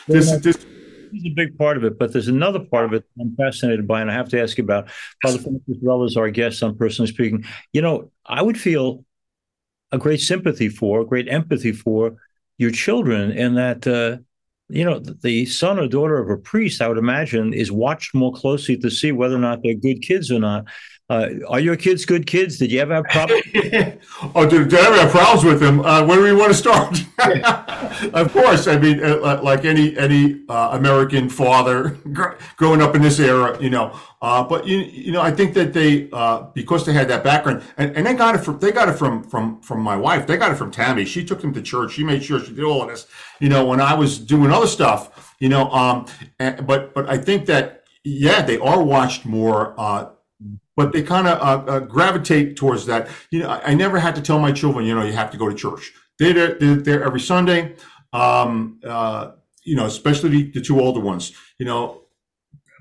this, 0.07 0.31
this 0.37 0.55
is 1.13 1.25
a 1.25 1.29
big 1.29 1.57
part 1.57 1.77
of 1.77 1.83
it, 1.83 1.99
but 1.99 2.13
there's 2.13 2.27
another 2.27 2.59
part 2.59 2.85
of 2.85 2.93
it 2.93 3.05
I'm 3.19 3.35
fascinated 3.35 3.87
by, 3.87 4.01
and 4.01 4.09
I 4.09 4.13
have 4.13 4.29
to 4.29 4.41
ask 4.41 4.57
you 4.57 4.63
about. 4.63 4.89
Father 5.21 5.37
Francis 5.39 5.77
Rella 5.81 6.05
is 6.05 6.17
our 6.17 6.29
guest 6.29 6.63
on 6.63 6.77
Personally 6.77 7.11
Speaking. 7.11 7.45
You 7.71 7.81
know, 7.81 8.11
I 8.25 8.41
would 8.41 8.59
feel 8.59 9.05
a 9.91 9.97
great 9.97 10.21
sympathy 10.21 10.69
for, 10.69 11.05
great 11.05 11.27
empathy 11.27 11.71
for 11.71 12.15
your 12.57 12.71
children, 12.71 13.31
in 13.31 13.55
that 13.55 13.85
uh, 13.85 14.17
you 14.69 14.85
know, 14.85 14.99
the 14.99 15.45
son 15.45 15.79
or 15.79 15.87
daughter 15.87 16.17
of 16.17 16.29
a 16.29 16.37
priest, 16.37 16.81
I 16.81 16.87
would 16.87 16.97
imagine, 16.97 17.53
is 17.53 17.71
watched 17.71 18.15
more 18.15 18.33
closely 18.33 18.77
to 18.77 18.89
see 18.89 19.11
whether 19.11 19.35
or 19.35 19.39
not 19.39 19.59
they're 19.63 19.75
good 19.75 20.01
kids 20.01 20.31
or 20.31 20.39
not. 20.39 20.65
Uh, 21.09 21.29
are 21.49 21.59
your 21.59 21.75
kids 21.75 22.05
good 22.05 22.25
kids? 22.25 22.57
Did 22.57 22.71
you 22.71 22.79
ever 22.79 22.95
have 22.95 23.03
problems? 23.05 23.43
oh, 24.35 24.47
did, 24.49 24.69
did 24.69 24.79
I 24.79 24.87
ever 24.87 24.95
have 24.95 25.11
problems 25.11 25.43
with 25.43 25.59
them? 25.59 25.81
Uh, 25.81 26.05
where 26.05 26.17
do 26.17 26.23
we 26.23 26.33
want 26.33 26.53
to 26.53 26.57
start? 26.57 26.97
of 28.13 28.31
course, 28.31 28.67
I 28.67 28.79
mean, 28.79 29.03
uh, 29.03 29.41
like 29.43 29.65
any 29.65 29.97
any 29.97 30.43
uh, 30.47 30.69
American 30.71 31.27
father 31.27 31.97
growing 32.55 32.81
up 32.81 32.95
in 32.95 33.01
this 33.01 33.19
era, 33.19 33.61
you 33.61 33.69
know. 33.69 33.99
Uh, 34.21 34.45
but 34.45 34.65
you 34.65 34.77
you 34.77 35.11
know, 35.11 35.21
I 35.21 35.29
think 35.29 35.53
that 35.55 35.73
they 35.73 36.09
uh, 36.13 36.43
because 36.53 36.85
they 36.85 36.93
had 36.93 37.09
that 37.09 37.21
background, 37.21 37.63
and, 37.77 37.95
and 37.97 38.05
they 38.05 38.13
got 38.13 38.35
it 38.35 38.37
from 38.37 38.59
they 38.59 38.71
got 38.71 38.87
it 38.87 38.93
from 38.93 39.23
from 39.23 39.61
from 39.61 39.81
my 39.81 39.97
wife. 39.97 40.25
They 40.25 40.37
got 40.37 40.51
it 40.51 40.55
from 40.55 40.71
Tammy. 40.71 41.03
She 41.03 41.25
took 41.25 41.41
them 41.41 41.53
to 41.53 41.61
church. 41.61 41.91
She 41.91 42.05
made 42.05 42.23
sure 42.23 42.39
she 42.39 42.53
did 42.53 42.63
all 42.63 42.81
of 42.81 42.87
this. 42.87 43.07
You 43.41 43.49
know, 43.49 43.65
when 43.65 43.81
I 43.81 43.93
was 43.93 44.17
doing 44.17 44.51
other 44.51 44.67
stuff, 44.67 45.35
you 45.39 45.49
know. 45.49 45.69
Um, 45.69 46.05
and, 46.39 46.65
but 46.65 46.93
but 46.93 47.09
I 47.09 47.17
think 47.17 47.45
that 47.47 47.83
yeah, 48.05 48.41
they 48.41 48.57
are 48.57 48.81
watched 48.81 49.25
more 49.25 49.77
but 50.75 50.91
they 50.91 51.03
kind 51.03 51.27
of 51.27 51.39
uh, 51.39 51.71
uh, 51.71 51.79
gravitate 51.79 52.55
towards 52.55 52.85
that. 52.87 53.09
You 53.31 53.39
know, 53.39 53.49
I, 53.49 53.71
I, 53.71 53.73
never 53.73 53.99
had 53.99 54.15
to 54.15 54.21
tell 54.21 54.39
my 54.39 54.51
children, 54.51 54.85
you 54.85 54.95
know, 54.95 55.03
you 55.03 55.13
have 55.13 55.31
to 55.31 55.37
go 55.37 55.49
to 55.49 55.55
church. 55.55 55.93
They're 56.19 56.55
they're 56.55 56.75
there 56.75 57.03
every 57.03 57.19
Sunday. 57.19 57.75
Um, 58.11 58.79
uh, 58.85 59.31
you 59.63 59.75
know, 59.75 59.85
especially 59.85 60.29
the, 60.29 60.51
the, 60.51 60.61
two 60.61 60.79
older 60.79 60.99
ones. 60.99 61.33
You 61.57 61.65
know, 61.65 62.01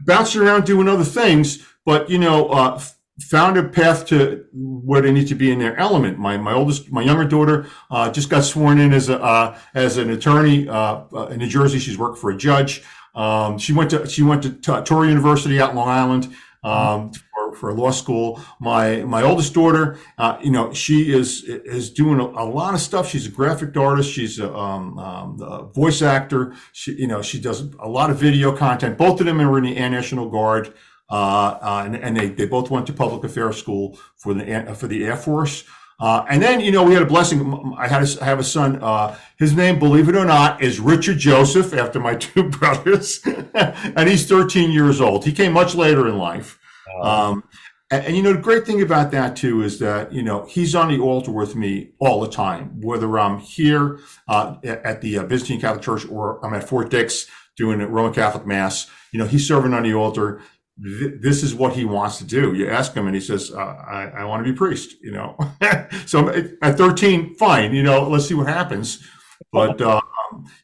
bouncing 0.00 0.42
around 0.42 0.66
doing 0.66 0.88
other 0.88 1.04
things, 1.04 1.66
but 1.84 2.10
you 2.10 2.18
know, 2.18 2.48
uh, 2.48 2.80
found 3.20 3.56
a 3.56 3.64
path 3.64 4.06
to 4.06 4.44
where 4.52 5.00
they 5.00 5.12
need 5.12 5.28
to 5.28 5.34
be 5.34 5.50
in 5.50 5.58
their 5.58 5.76
element. 5.78 6.18
My 6.18 6.36
my 6.36 6.52
oldest, 6.52 6.90
my 6.90 7.02
younger 7.02 7.24
daughter, 7.24 7.66
uh, 7.90 8.10
just 8.10 8.28
got 8.28 8.44
sworn 8.44 8.78
in 8.78 8.92
as 8.92 9.08
a 9.08 9.22
uh, 9.22 9.58
as 9.74 9.96
an 9.96 10.10
attorney 10.10 10.66
in 10.66 11.38
New 11.38 11.48
Jersey. 11.48 11.78
She's 11.78 11.98
worked 11.98 12.18
for 12.18 12.30
a 12.30 12.36
judge. 12.36 12.82
Um, 13.14 13.58
she 13.58 13.72
went 13.72 13.90
to 13.90 14.06
she 14.06 14.22
went 14.22 14.42
to 14.42 14.50
Touro 14.50 15.08
University 15.08 15.60
out 15.60 15.70
in 15.70 15.76
Long 15.76 15.88
Island 15.88 16.34
um, 16.62 17.12
for, 17.12 17.54
for 17.56 17.72
law 17.74 17.90
school. 17.90 18.40
My 18.60 19.02
my 19.02 19.22
oldest 19.22 19.54
daughter, 19.54 19.98
uh, 20.18 20.38
you 20.42 20.50
know, 20.50 20.72
she 20.72 21.12
is 21.12 21.44
is 21.44 21.90
doing 21.90 22.20
a, 22.20 22.24
a, 22.24 22.46
lot 22.46 22.74
of 22.74 22.80
stuff. 22.80 23.08
She's 23.08 23.26
a 23.26 23.30
graphic 23.30 23.76
artist. 23.76 24.10
She's 24.10 24.38
a, 24.38 24.54
um, 24.54 24.98
um, 24.98 25.40
a, 25.40 25.64
voice 25.64 26.02
actor. 26.02 26.54
She 26.72 26.92
you 26.92 27.06
know 27.06 27.22
she 27.22 27.40
does 27.40 27.62
a 27.80 27.88
lot 27.88 28.10
of 28.10 28.18
video 28.18 28.56
content. 28.56 28.98
Both 28.98 29.20
of 29.20 29.26
them 29.26 29.40
are 29.40 29.58
in 29.58 29.64
the 29.64 29.76
Air 29.76 29.90
National 29.90 30.28
Guard, 30.28 30.74
uh, 31.10 31.58
uh, 31.60 31.82
and, 31.84 31.96
and 31.96 32.16
they, 32.16 32.28
they 32.28 32.46
both 32.46 32.70
went 32.70 32.86
to 32.86 32.92
public 32.92 33.24
affairs 33.24 33.56
school 33.56 33.98
for 34.16 34.34
the 34.34 34.74
for 34.78 34.86
the 34.86 35.04
Air 35.04 35.16
Force. 35.16 35.64
Uh, 36.02 36.26
and 36.28 36.42
then, 36.42 36.58
you 36.58 36.72
know, 36.72 36.82
we 36.82 36.94
had 36.94 37.02
a 37.02 37.06
blessing. 37.06 37.72
I 37.78 37.86
had 37.86 38.02
a, 38.02 38.22
I 38.22 38.24
have 38.24 38.40
a 38.40 38.44
son. 38.44 38.82
Uh, 38.82 39.16
his 39.38 39.54
name, 39.54 39.78
believe 39.78 40.08
it 40.08 40.16
or 40.16 40.24
not, 40.24 40.60
is 40.60 40.80
Richard 40.80 41.18
Joseph, 41.18 41.72
after 41.72 42.00
my 42.00 42.16
two 42.26 42.50
brothers, 42.50 43.20
and 43.54 44.08
he's 44.08 44.26
13 44.26 44.72
years 44.72 45.00
old. 45.00 45.24
He 45.24 45.30
came 45.32 45.52
much 45.52 45.76
later 45.76 46.08
in 46.08 46.18
life. 46.18 46.58
Um, 47.00 47.44
and, 47.92 48.04
and, 48.04 48.16
you 48.16 48.22
know, 48.24 48.32
the 48.32 48.40
great 48.40 48.66
thing 48.66 48.82
about 48.82 49.12
that 49.12 49.36
too 49.36 49.62
is 49.62 49.78
that 49.78 50.12
you 50.12 50.24
know 50.24 50.44
he's 50.46 50.74
on 50.74 50.88
the 50.88 50.98
altar 50.98 51.30
with 51.30 51.54
me 51.54 51.92
all 52.00 52.20
the 52.20 52.28
time, 52.28 52.80
whether 52.80 53.16
I'm 53.16 53.38
here 53.38 54.00
uh, 54.26 54.56
at 54.64 55.02
the 55.02 55.18
uh, 55.18 55.22
Byzantine 55.22 55.60
Catholic 55.60 55.82
Church 55.82 56.04
or 56.10 56.44
I'm 56.44 56.52
at 56.52 56.68
Fort 56.68 56.90
Dix 56.90 57.28
doing 57.56 57.80
a 57.80 57.86
Roman 57.86 58.12
Catholic 58.12 58.44
Mass. 58.44 58.90
You 59.12 59.20
know, 59.20 59.26
he's 59.26 59.46
serving 59.46 59.72
on 59.72 59.84
the 59.84 59.94
altar 59.94 60.40
this 60.78 61.42
is 61.42 61.54
what 61.54 61.74
he 61.74 61.84
wants 61.84 62.18
to 62.18 62.24
do. 62.24 62.54
You 62.54 62.68
ask 62.68 62.94
him 62.94 63.06
and 63.06 63.14
he 63.14 63.20
says, 63.20 63.50
uh, 63.52 63.58
I, 63.58 64.10
I 64.18 64.24
want 64.24 64.44
to 64.44 64.50
be 64.50 64.56
priest, 64.56 64.96
you 65.02 65.12
know. 65.12 65.36
so 66.06 66.28
at 66.28 66.78
13, 66.78 67.34
fine, 67.34 67.74
you 67.74 67.82
know, 67.82 68.08
let's 68.08 68.26
see 68.26 68.34
what 68.34 68.48
happens. 68.48 69.06
But 69.52 69.80
uh, 69.80 70.00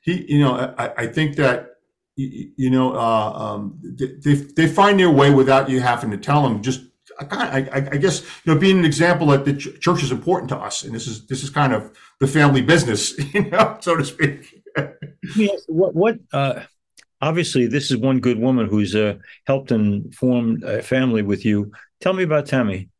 he, 0.02 0.24
you 0.32 0.40
know, 0.40 0.74
I, 0.78 1.02
I 1.02 1.06
think 1.06 1.36
that, 1.36 1.74
you 2.16 2.70
know, 2.70 2.96
uh, 2.96 3.32
um, 3.32 3.78
they, 3.82 4.34
they 4.34 4.66
find 4.66 4.98
their 4.98 5.10
way 5.10 5.32
without 5.32 5.68
you 5.68 5.80
having 5.80 6.10
to 6.10 6.16
tell 6.16 6.42
them. 6.42 6.62
Just, 6.62 6.80
I, 7.20 7.68
I, 7.72 7.96
guess, 7.96 8.22
you 8.44 8.54
know, 8.54 8.58
being 8.58 8.78
an 8.78 8.84
example 8.84 9.28
that 9.28 9.44
the 9.44 9.54
church 9.54 10.02
is 10.02 10.10
important 10.10 10.48
to 10.50 10.56
us. 10.56 10.84
And 10.84 10.94
this 10.94 11.06
is, 11.06 11.26
this 11.26 11.42
is 11.42 11.50
kind 11.50 11.72
of 11.72 11.96
the 12.18 12.26
family 12.26 12.62
business, 12.62 13.16
you 13.34 13.48
know, 13.50 13.76
so 13.80 13.96
to 13.96 14.04
speak. 14.04 14.64
yes. 15.36 15.64
What, 15.68 15.94
what, 15.94 16.18
uh, 16.32 16.62
obviously 17.20 17.66
this 17.66 17.90
is 17.90 17.96
one 17.96 18.20
good 18.20 18.38
woman 18.38 18.66
who's 18.66 18.94
uh, 18.94 19.14
helped 19.46 19.70
and 19.70 20.14
formed 20.14 20.62
a 20.64 20.82
family 20.82 21.22
with 21.22 21.44
you. 21.44 21.72
Tell 22.00 22.12
me 22.12 22.22
about 22.22 22.46
Tammy. 22.46 22.90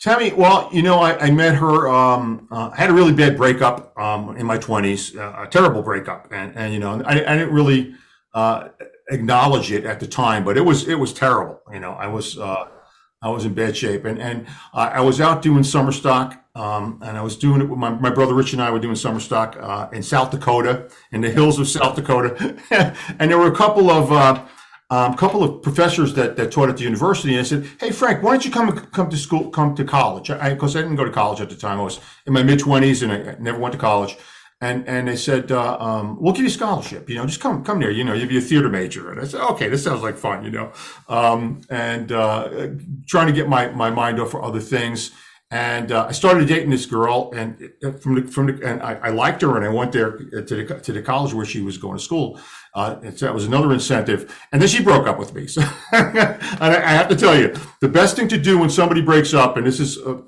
Tammy, 0.00 0.32
well, 0.32 0.68
you 0.72 0.82
know, 0.82 0.98
I, 0.98 1.16
I 1.16 1.30
met 1.30 1.54
her. 1.54 1.88
Um, 1.88 2.48
uh, 2.50 2.70
I 2.72 2.76
had 2.76 2.90
a 2.90 2.92
really 2.92 3.12
bad 3.12 3.36
breakup 3.36 3.96
um, 3.96 4.36
in 4.36 4.44
my 4.44 4.58
twenties, 4.58 5.16
uh, 5.16 5.44
a 5.44 5.46
terrible 5.46 5.82
breakup, 5.82 6.26
and 6.32 6.52
and 6.56 6.74
you 6.74 6.80
know, 6.80 7.00
I, 7.06 7.24
I 7.24 7.36
didn't 7.36 7.54
really 7.54 7.94
uh, 8.34 8.70
acknowledge 9.10 9.70
it 9.70 9.84
at 9.84 10.00
the 10.00 10.08
time, 10.08 10.42
but 10.42 10.56
it 10.56 10.62
was 10.62 10.88
it 10.88 10.96
was 10.96 11.12
terrible. 11.12 11.60
You 11.72 11.78
know, 11.78 11.92
I 11.92 12.08
was 12.08 12.36
uh, 12.36 12.66
I 13.22 13.30
was 13.30 13.44
in 13.44 13.54
bad 13.54 13.76
shape, 13.76 14.04
and 14.04 14.20
and 14.20 14.46
I 14.74 15.00
was 15.00 15.20
out 15.20 15.42
doing 15.42 15.64
summer 15.64 15.92
stock 15.92 16.42
um, 16.54 17.00
and 17.02 17.16
I 17.16 17.22
was 17.22 17.36
doing 17.36 17.62
it 17.62 17.68
with 17.68 17.78
my, 17.78 17.90
my 17.90 18.10
brother 18.10 18.34
Rich 18.34 18.52
and 18.52 18.60
I 18.60 18.70
were 18.70 18.78
doing 18.78 18.94
summer 18.94 19.20
stock 19.20 19.56
uh, 19.58 19.88
in 19.92 20.02
South 20.02 20.30
Dakota, 20.30 20.90
in 21.10 21.22
the 21.22 21.30
hills 21.30 21.58
of 21.58 21.66
South 21.66 21.96
Dakota. 21.96 22.56
and 23.18 23.30
there 23.30 23.38
were 23.38 23.50
a 23.50 23.54
couple 23.54 23.90
of 23.90 24.12
uh, 24.12 24.44
um, 24.90 25.14
couple 25.14 25.42
of 25.42 25.62
professors 25.62 26.12
that, 26.14 26.36
that 26.36 26.52
taught 26.52 26.68
at 26.68 26.76
the 26.76 26.82
university. 26.82 27.30
And 27.30 27.40
I 27.40 27.44
said, 27.44 27.66
"Hey 27.80 27.90
Frank, 27.90 28.22
why 28.22 28.32
don't 28.32 28.44
you 28.44 28.50
come 28.50 28.76
come 28.92 29.08
to 29.08 29.16
school, 29.16 29.48
come 29.48 29.74
to 29.76 29.84
college?" 29.84 30.28
Because 30.28 30.76
I, 30.76 30.80
I, 30.80 30.82
didn't 30.82 30.96
go 30.96 31.04
to 31.04 31.10
college 31.10 31.40
at 31.40 31.48
the 31.48 31.56
time. 31.56 31.80
I 31.80 31.82
was 31.82 32.00
in 32.26 32.34
my 32.34 32.42
mid 32.42 32.58
twenties 32.58 33.02
and 33.02 33.10
I 33.10 33.36
never 33.40 33.58
went 33.58 33.72
to 33.72 33.78
college. 33.78 34.18
And 34.62 34.86
and 34.88 35.08
they 35.08 35.16
said, 35.16 35.50
uh, 35.50 35.76
um, 35.80 36.16
"We'll 36.20 36.32
give 36.32 36.42
you 36.42 36.48
a 36.48 36.50
scholarship. 36.50 37.10
You 37.10 37.16
know, 37.16 37.26
just 37.26 37.40
come 37.40 37.64
come 37.64 37.80
there. 37.80 37.90
You 37.90 38.04
know, 38.04 38.12
you'll 38.14 38.28
be 38.28 38.38
a 38.38 38.40
theater 38.40 38.68
major." 38.68 39.10
And 39.10 39.20
I 39.20 39.24
said, 39.24 39.40
"Okay, 39.40 39.68
this 39.68 39.82
sounds 39.82 40.02
like 40.02 40.16
fun." 40.16 40.44
You 40.44 40.52
know, 40.52 40.72
um, 41.08 41.62
and 41.68 42.12
uh, 42.12 42.68
trying 43.08 43.26
to 43.26 43.32
get 43.32 43.48
my 43.48 43.72
my 43.72 43.90
mind 43.90 44.20
off 44.20 44.30
for 44.30 44.40
other 44.40 44.60
things. 44.60 45.10
And 45.50 45.92
uh, 45.92 46.06
I 46.08 46.12
started 46.12 46.48
dating 46.48 46.70
this 46.70 46.86
girl, 46.86 47.30
and 47.34 47.70
uh, 47.84 47.90
from 47.90 48.14
the 48.14 48.22
from 48.30 48.46
the, 48.46 48.66
and 48.66 48.80
I, 48.82 48.94
I, 48.94 49.08
liked 49.10 49.42
her, 49.42 49.54
and 49.56 49.66
I 49.66 49.68
went 49.68 49.92
there 49.92 50.16
to 50.16 50.40
the 50.42 50.80
to 50.80 50.92
the 50.92 51.02
college 51.02 51.34
where 51.34 51.44
she 51.44 51.60
was 51.60 51.76
going 51.76 51.98
to 51.98 52.02
school. 52.02 52.40
Uh, 52.74 53.00
and 53.02 53.18
so 53.18 53.26
that 53.26 53.34
was 53.34 53.44
another 53.44 53.70
incentive. 53.72 54.34
And 54.52 54.62
then 54.62 54.68
she 54.68 54.82
broke 54.82 55.06
up 55.06 55.18
with 55.18 55.34
me. 55.34 55.46
So, 55.48 55.60
I, 55.92 56.82
I, 56.82 56.92
have 56.92 57.08
to 57.08 57.16
tell 57.16 57.38
you, 57.38 57.54
the 57.80 57.88
best 57.88 58.16
thing 58.16 58.28
to 58.28 58.38
do 58.38 58.56
when 58.56 58.70
somebody 58.70 59.02
breaks 59.02 59.34
up, 59.34 59.58
and 59.58 59.66
this 59.66 59.78
is 59.78 59.98
uh, 59.98 60.22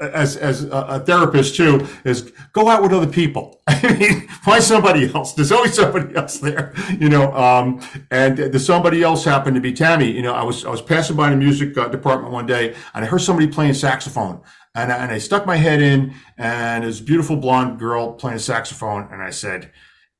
as 0.00 0.36
as 0.36 0.64
a 0.64 1.00
therapist 1.00 1.56
too 1.56 1.86
is 2.04 2.32
go 2.52 2.68
out 2.68 2.82
with 2.82 2.92
other 2.92 3.06
people. 3.06 3.60
I 3.68 3.96
mean, 3.96 4.28
find 4.28 4.62
somebody 4.62 5.12
else. 5.12 5.34
There's 5.34 5.52
always 5.52 5.74
somebody 5.74 6.14
else 6.16 6.38
there, 6.38 6.74
you 6.98 7.08
know. 7.08 7.32
Um, 7.34 7.80
and 8.10 8.36
the 8.36 8.58
somebody 8.58 9.02
else 9.02 9.24
happened 9.24 9.54
to 9.56 9.60
be 9.60 9.72
Tammy. 9.72 10.10
You 10.10 10.22
know, 10.22 10.34
I 10.34 10.42
was 10.42 10.64
I 10.64 10.70
was 10.70 10.82
passing 10.82 11.16
by 11.16 11.30
the 11.30 11.36
music 11.36 11.76
uh, 11.76 11.88
department 11.88 12.32
one 12.32 12.46
day, 12.46 12.74
and 12.94 13.04
I 13.04 13.08
heard 13.08 13.20
somebody 13.20 13.48
playing 13.48 13.74
saxophone, 13.74 14.40
and 14.74 14.92
I, 14.92 14.96
and 14.96 15.12
I 15.12 15.18
stuck 15.18 15.46
my 15.46 15.56
head 15.56 15.82
in, 15.82 16.14
and 16.38 16.84
this 16.84 17.00
beautiful 17.00 17.36
blonde 17.36 17.78
girl 17.78 18.12
playing 18.12 18.38
saxophone, 18.38 19.08
and 19.12 19.22
I 19.22 19.30
said, 19.30 19.70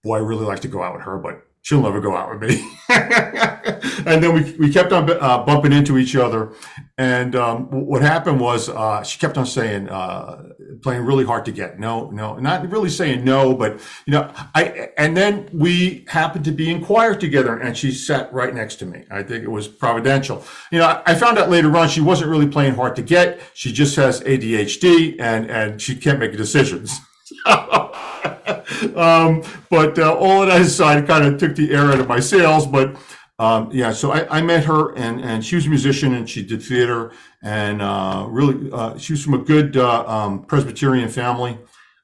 "Boy, 0.02 0.16
I 0.16 0.20
really 0.20 0.44
like 0.44 0.60
to 0.60 0.68
go 0.68 0.82
out 0.82 0.94
with 0.94 1.02
her, 1.04 1.18
but 1.18 1.46
she'll 1.62 1.82
never 1.82 2.00
go 2.00 2.16
out 2.16 2.30
with 2.30 2.50
me. 2.50 2.64
and 2.88 4.22
then 4.22 4.34
we, 4.34 4.52
we 4.58 4.72
kept 4.72 4.92
on 4.92 5.10
uh, 5.10 5.44
bumping 5.44 5.72
into 5.72 5.98
each 5.98 6.16
other. 6.16 6.52
And 6.96 7.34
um, 7.36 7.66
what 7.70 8.02
happened 8.02 8.40
was 8.40 8.68
uh, 8.68 9.02
she 9.02 9.18
kept 9.18 9.36
on 9.38 9.46
saying, 9.46 9.88
uh, 9.88 10.50
playing 10.82 11.04
really 11.04 11.24
hard 11.24 11.44
to 11.44 11.52
get. 11.52 11.78
No, 11.78 12.10
no, 12.10 12.36
not 12.36 12.68
really 12.70 12.90
saying 12.90 13.24
no, 13.24 13.54
but 13.54 13.80
you 14.06 14.12
know, 14.12 14.32
I, 14.54 14.90
and 14.96 15.16
then 15.16 15.48
we 15.52 16.04
happened 16.08 16.44
to 16.46 16.52
be 16.52 16.70
in 16.70 16.84
choir 16.84 17.14
together 17.14 17.58
and 17.58 17.76
she 17.76 17.92
sat 17.92 18.32
right 18.32 18.54
next 18.54 18.76
to 18.76 18.86
me. 18.86 19.04
I 19.10 19.22
think 19.22 19.44
it 19.44 19.50
was 19.50 19.68
providential. 19.68 20.44
You 20.70 20.78
know, 20.78 21.02
I 21.06 21.14
found 21.14 21.38
out 21.38 21.50
later 21.50 21.76
on 21.76 21.88
she 21.88 22.00
wasn't 22.00 22.30
really 22.30 22.48
playing 22.48 22.74
hard 22.74 22.96
to 22.96 23.02
get. 23.02 23.40
She 23.54 23.72
just 23.72 23.96
has 23.96 24.20
ADHD 24.22 25.16
and, 25.20 25.50
and 25.50 25.80
she 25.80 25.96
can't 25.96 26.18
make 26.18 26.32
decisions. 26.36 26.98
um, 28.96 29.42
but 29.68 29.98
uh, 29.98 30.14
all 30.14 30.42
of 30.42 30.48
that 30.48 30.60
aside, 30.60 31.06
kind 31.06 31.24
of 31.24 31.38
took 31.38 31.56
the 31.56 31.72
air 31.72 31.86
out 31.86 32.00
of 32.00 32.08
my 32.08 32.20
sails. 32.20 32.66
But 32.66 32.96
um, 33.38 33.70
yeah, 33.72 33.92
so 33.92 34.12
I, 34.12 34.38
I, 34.38 34.42
met 34.42 34.64
her, 34.64 34.94
and 34.96 35.20
and 35.20 35.44
she 35.44 35.56
was 35.56 35.66
a 35.66 35.70
musician, 35.70 36.14
and 36.14 36.28
she 36.28 36.42
did 36.42 36.62
theater, 36.62 37.12
and 37.42 37.80
uh, 37.80 38.26
really, 38.28 38.70
uh, 38.70 38.98
she 38.98 39.14
was 39.14 39.24
from 39.24 39.34
a 39.34 39.38
good 39.38 39.76
uh, 39.76 40.04
um, 40.06 40.44
Presbyterian 40.44 41.08
family. 41.08 41.58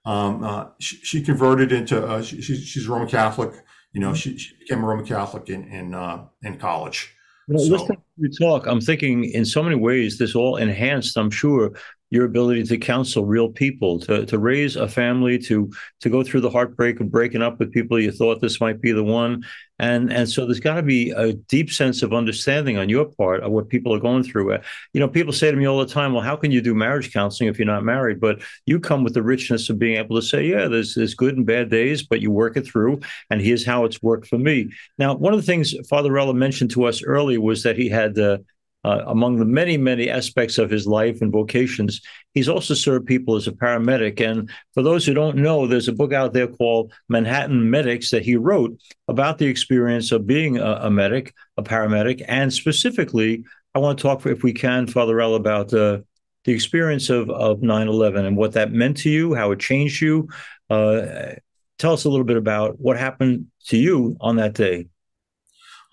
Um, 0.07 0.44
uh, 0.44 0.66
she, 0.79 0.96
she, 0.99 1.20
converted 1.20 1.72
into 1.72 2.03
uh, 2.03 2.22
she, 2.22 2.40
she's 2.40 2.87
Roman 2.87 3.09
Catholic, 3.09 3.53
You 3.92 4.01
know, 4.01 4.14
she, 4.14 4.38
she 4.38 4.57
became 4.57 4.85
a 4.85 4.87
Roman 4.87 5.05
Catholic 5.05 5.49
in 5.49 5.64
in 5.64 5.94
uh, 5.94 6.27
in 6.42 6.59
college. 6.59 7.12
Well, 7.49 7.59
so, 7.59 7.72
listening 7.72 7.99
to 7.99 8.03
you 8.16 8.31
talk, 8.31 8.66
I'm 8.66 8.81
thinking 8.81 9.25
in 9.25 9.44
so 9.44 9.62
many 9.62 9.77
ways 9.77 10.18
this 10.18 10.35
all 10.35 10.57
enhanced, 10.57 11.16
I'm 11.16 11.31
sure, 11.31 11.72
your 12.10 12.24
ability 12.24 12.62
to 12.62 12.78
counsel 12.78 13.24
real 13.24 13.48
people, 13.48 13.98
to 14.00 14.24
to 14.26 14.38
raise 14.38 14.76
a 14.76 14.86
family, 14.86 15.38
to 15.38 15.70
to 16.00 16.08
go 16.08 16.22
through 16.22 16.40
the 16.40 16.50
heartbreak 16.50 17.00
of 17.00 17.10
breaking 17.10 17.42
up 17.42 17.58
with 17.58 17.72
people 17.72 17.98
you 17.98 18.12
thought 18.12 18.40
this 18.40 18.60
might 18.60 18.80
be 18.80 18.92
the 18.92 19.02
one, 19.02 19.44
and 19.78 20.12
and 20.12 20.28
so 20.28 20.44
there's 20.44 20.60
got 20.60 20.76
to 20.76 20.82
be 20.82 21.10
a 21.10 21.32
deep 21.32 21.70
sense 21.70 22.02
of 22.02 22.14
understanding 22.14 22.78
on 22.78 22.88
your 22.88 23.06
part 23.06 23.42
of 23.42 23.50
what 23.50 23.68
people 23.68 23.92
are 23.92 23.98
going 23.98 24.22
through. 24.22 24.54
Uh, 24.54 24.62
you 24.92 25.00
know, 25.00 25.08
people 25.08 25.32
say 25.32 25.50
to 25.50 25.56
me 25.56 25.66
all 25.66 25.78
the 25.78 25.86
time, 25.86 26.12
"Well, 26.12 26.22
how 26.22 26.36
can 26.36 26.52
you 26.52 26.60
do 26.60 26.74
marriage 26.74 27.12
counseling 27.12 27.48
if 27.48 27.58
you're 27.58 27.66
not 27.66 27.84
married?" 27.84 28.20
But 28.20 28.40
you 28.66 28.78
come 28.78 29.02
with 29.02 29.14
the 29.14 29.22
richness 29.22 29.68
of 29.68 29.78
being 29.78 29.96
able 29.96 30.14
to 30.14 30.22
say, 30.22 30.46
"Yeah, 30.46 30.68
there's 30.68 30.94
there's 30.94 31.14
good 31.14 31.36
and 31.36 31.44
bad 31.44 31.70
days, 31.70 32.04
but 32.04 32.20
you 32.20 32.30
work 32.30 32.56
it 32.56 32.66
through, 32.66 33.00
and 33.30 33.40
here's 33.40 33.66
how 33.66 33.84
it's 33.84 34.00
worked 34.00 34.28
for 34.28 34.38
me." 34.38 34.70
Now, 34.96 35.14
one 35.16 35.34
of 35.34 35.40
the 35.40 35.46
things 35.46 35.74
Father 35.88 36.12
Rella 36.12 36.34
mentioned 36.34 36.70
to 36.72 36.84
us 36.84 37.02
earlier 37.02 37.40
was 37.40 37.64
that 37.64 37.76
he 37.76 37.88
had. 37.88 38.16
Uh, 38.18 38.38
uh, 38.87 39.03
among 39.09 39.37
the 39.37 39.44
many, 39.44 39.77
many 39.77 40.09
aspects 40.09 40.59
of 40.59 40.70
his 40.70 40.87
life 40.87 41.20
and 41.20 41.33
vocations, 41.33 42.01
he's 42.35 42.49
also 42.49 42.72
served 42.72 43.05
people 43.05 43.35
as 43.35 43.49
a 43.49 43.53
paramedic. 43.53 44.20
And 44.20 44.49
for 44.75 44.83
those 44.85 45.05
who 45.05 45.12
don't 45.12 45.38
know, 45.38 45.66
there's 45.66 45.88
a 45.88 45.92
book 45.92 46.12
out 46.12 46.33
there 46.33 46.46
called 46.46 46.92
Manhattan 47.09 47.68
Medics 47.68 48.12
that 48.12 48.22
he 48.22 48.37
wrote 48.37 48.81
about 49.09 49.38
the 49.38 49.46
experience 49.46 50.12
of 50.12 50.25
being 50.25 50.59
a, 50.59 50.79
a 50.83 50.90
medic, 50.90 51.35
a 51.57 51.64
paramedic. 51.64 52.25
And 52.29 52.53
specifically, 52.53 53.44
I 53.75 53.81
want 53.81 53.99
to 53.99 54.03
talk, 54.03 54.25
if 54.25 54.44
we 54.44 54.53
can, 54.53 54.87
Father 54.87 55.20
L, 55.20 55.35
about 55.35 55.75
uh, 55.75 55.99
the 56.44 56.53
experience 56.53 57.11
of, 57.11 57.29
of 57.29 57.62
9-11 57.62 58.25
and 58.25 58.37
what 58.37 58.53
that 58.53 58.70
meant 58.70 58.99
to 58.99 59.11
you, 59.11 59.35
how 59.35 59.51
it 59.51 59.59
changed 59.59 60.01
you. 60.01 60.29
Uh, 60.70 61.35
tell 61.81 61.92
us 61.92 62.05
a 62.05 62.09
little 62.09 62.25
bit 62.25 62.37
about 62.37 62.79
what 62.79 62.96
happened 62.96 63.46
to 63.66 63.77
you 63.77 64.16
on 64.20 64.37
that 64.37 64.55
day. 64.55 64.87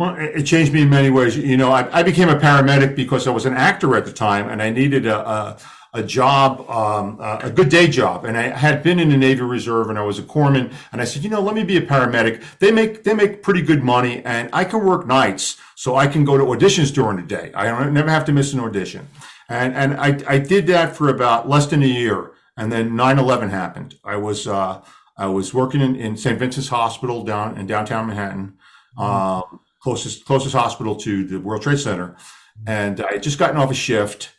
Well, 0.04 0.18
it 0.20 0.44
changed 0.44 0.74
me 0.74 0.82
in 0.82 0.90
many 0.90 1.10
ways. 1.10 1.38
You 1.38 1.56
know, 1.56 1.72
I, 1.72 2.00
I, 2.00 2.04
became 2.04 2.28
a 2.28 2.36
paramedic 2.36 2.94
because 2.94 3.26
I 3.26 3.32
was 3.32 3.46
an 3.46 3.54
actor 3.54 3.96
at 3.96 4.04
the 4.04 4.12
time, 4.12 4.50
and 4.50 4.62
I 4.62 4.70
needed 4.70 5.06
a 5.06 5.18
a, 5.26 5.58
a 5.94 6.04
job, 6.04 6.70
um, 6.70 7.18
a 7.22 7.50
good 7.50 7.70
day 7.70 7.88
job. 7.88 8.26
And 8.26 8.38
I 8.38 8.50
had 8.50 8.84
been 8.84 9.00
in 9.00 9.08
the 9.08 9.16
Navy 9.16 9.44
Reserve, 9.44 9.90
and 9.90 9.98
I 9.98 10.02
was 10.02 10.20
a 10.20 10.24
corpsman. 10.24 10.74
And 10.92 11.00
I 11.00 11.06
said, 11.06 11.24
you 11.24 11.30
know, 11.30 11.40
let 11.40 11.56
me 11.56 11.64
be 11.64 11.78
a 11.78 11.82
paramedic. 11.82 12.44
They 12.60 12.70
make 12.70 13.06
they 13.06 13.14
make 13.14 13.44
pretty 13.44 13.62
good 13.62 13.82
money, 13.82 14.22
and 14.26 14.50
I 14.52 14.66
can 14.66 14.86
work 14.86 15.08
nights, 15.08 15.56
so 15.76 15.96
I 15.96 16.08
can 16.08 16.26
go 16.26 16.38
to 16.38 16.44
auditions 16.44 16.94
during 16.94 17.16
the 17.16 17.24
day. 17.24 17.54
I 17.56 17.68
don't 17.68 17.94
never 17.94 18.10
have 18.10 18.26
to 18.26 18.34
miss 18.34 18.52
an 18.52 18.60
audition. 18.60 19.08
And 19.48 19.74
and 19.74 19.94
I 19.94 20.20
I 20.28 20.38
did 20.38 20.68
that 20.68 20.98
for 20.98 21.08
about 21.08 21.48
less 21.48 21.68
than 21.68 21.82
a 21.82 21.94
year, 22.04 22.32
and 22.58 22.70
then 22.70 22.92
9/11 22.92 23.52
happened. 23.52 23.96
I 24.04 24.18
was 24.18 24.48
uh, 24.48 24.82
I 25.16 25.28
was 25.28 25.54
working 25.54 25.80
in, 25.80 25.96
in 25.96 26.18
St. 26.18 26.38
Vincent's 26.38 26.68
Hospital 26.68 27.24
down 27.24 27.58
in 27.58 27.68
downtown 27.68 28.08
Manhattan. 28.08 28.58
Um, 28.98 29.62
closest 29.84 30.26
closest 30.26 30.56
hospital 30.56 30.96
to 30.96 31.26
the 31.26 31.40
World 31.40 31.62
Trade 31.62 31.80
Center, 31.80 32.16
and 32.66 33.02
I 33.02 33.14
had 33.14 33.24
just 33.24 33.38
gotten 33.38 33.58
off 33.58 33.70
a 33.70 33.76
shift 33.76 34.32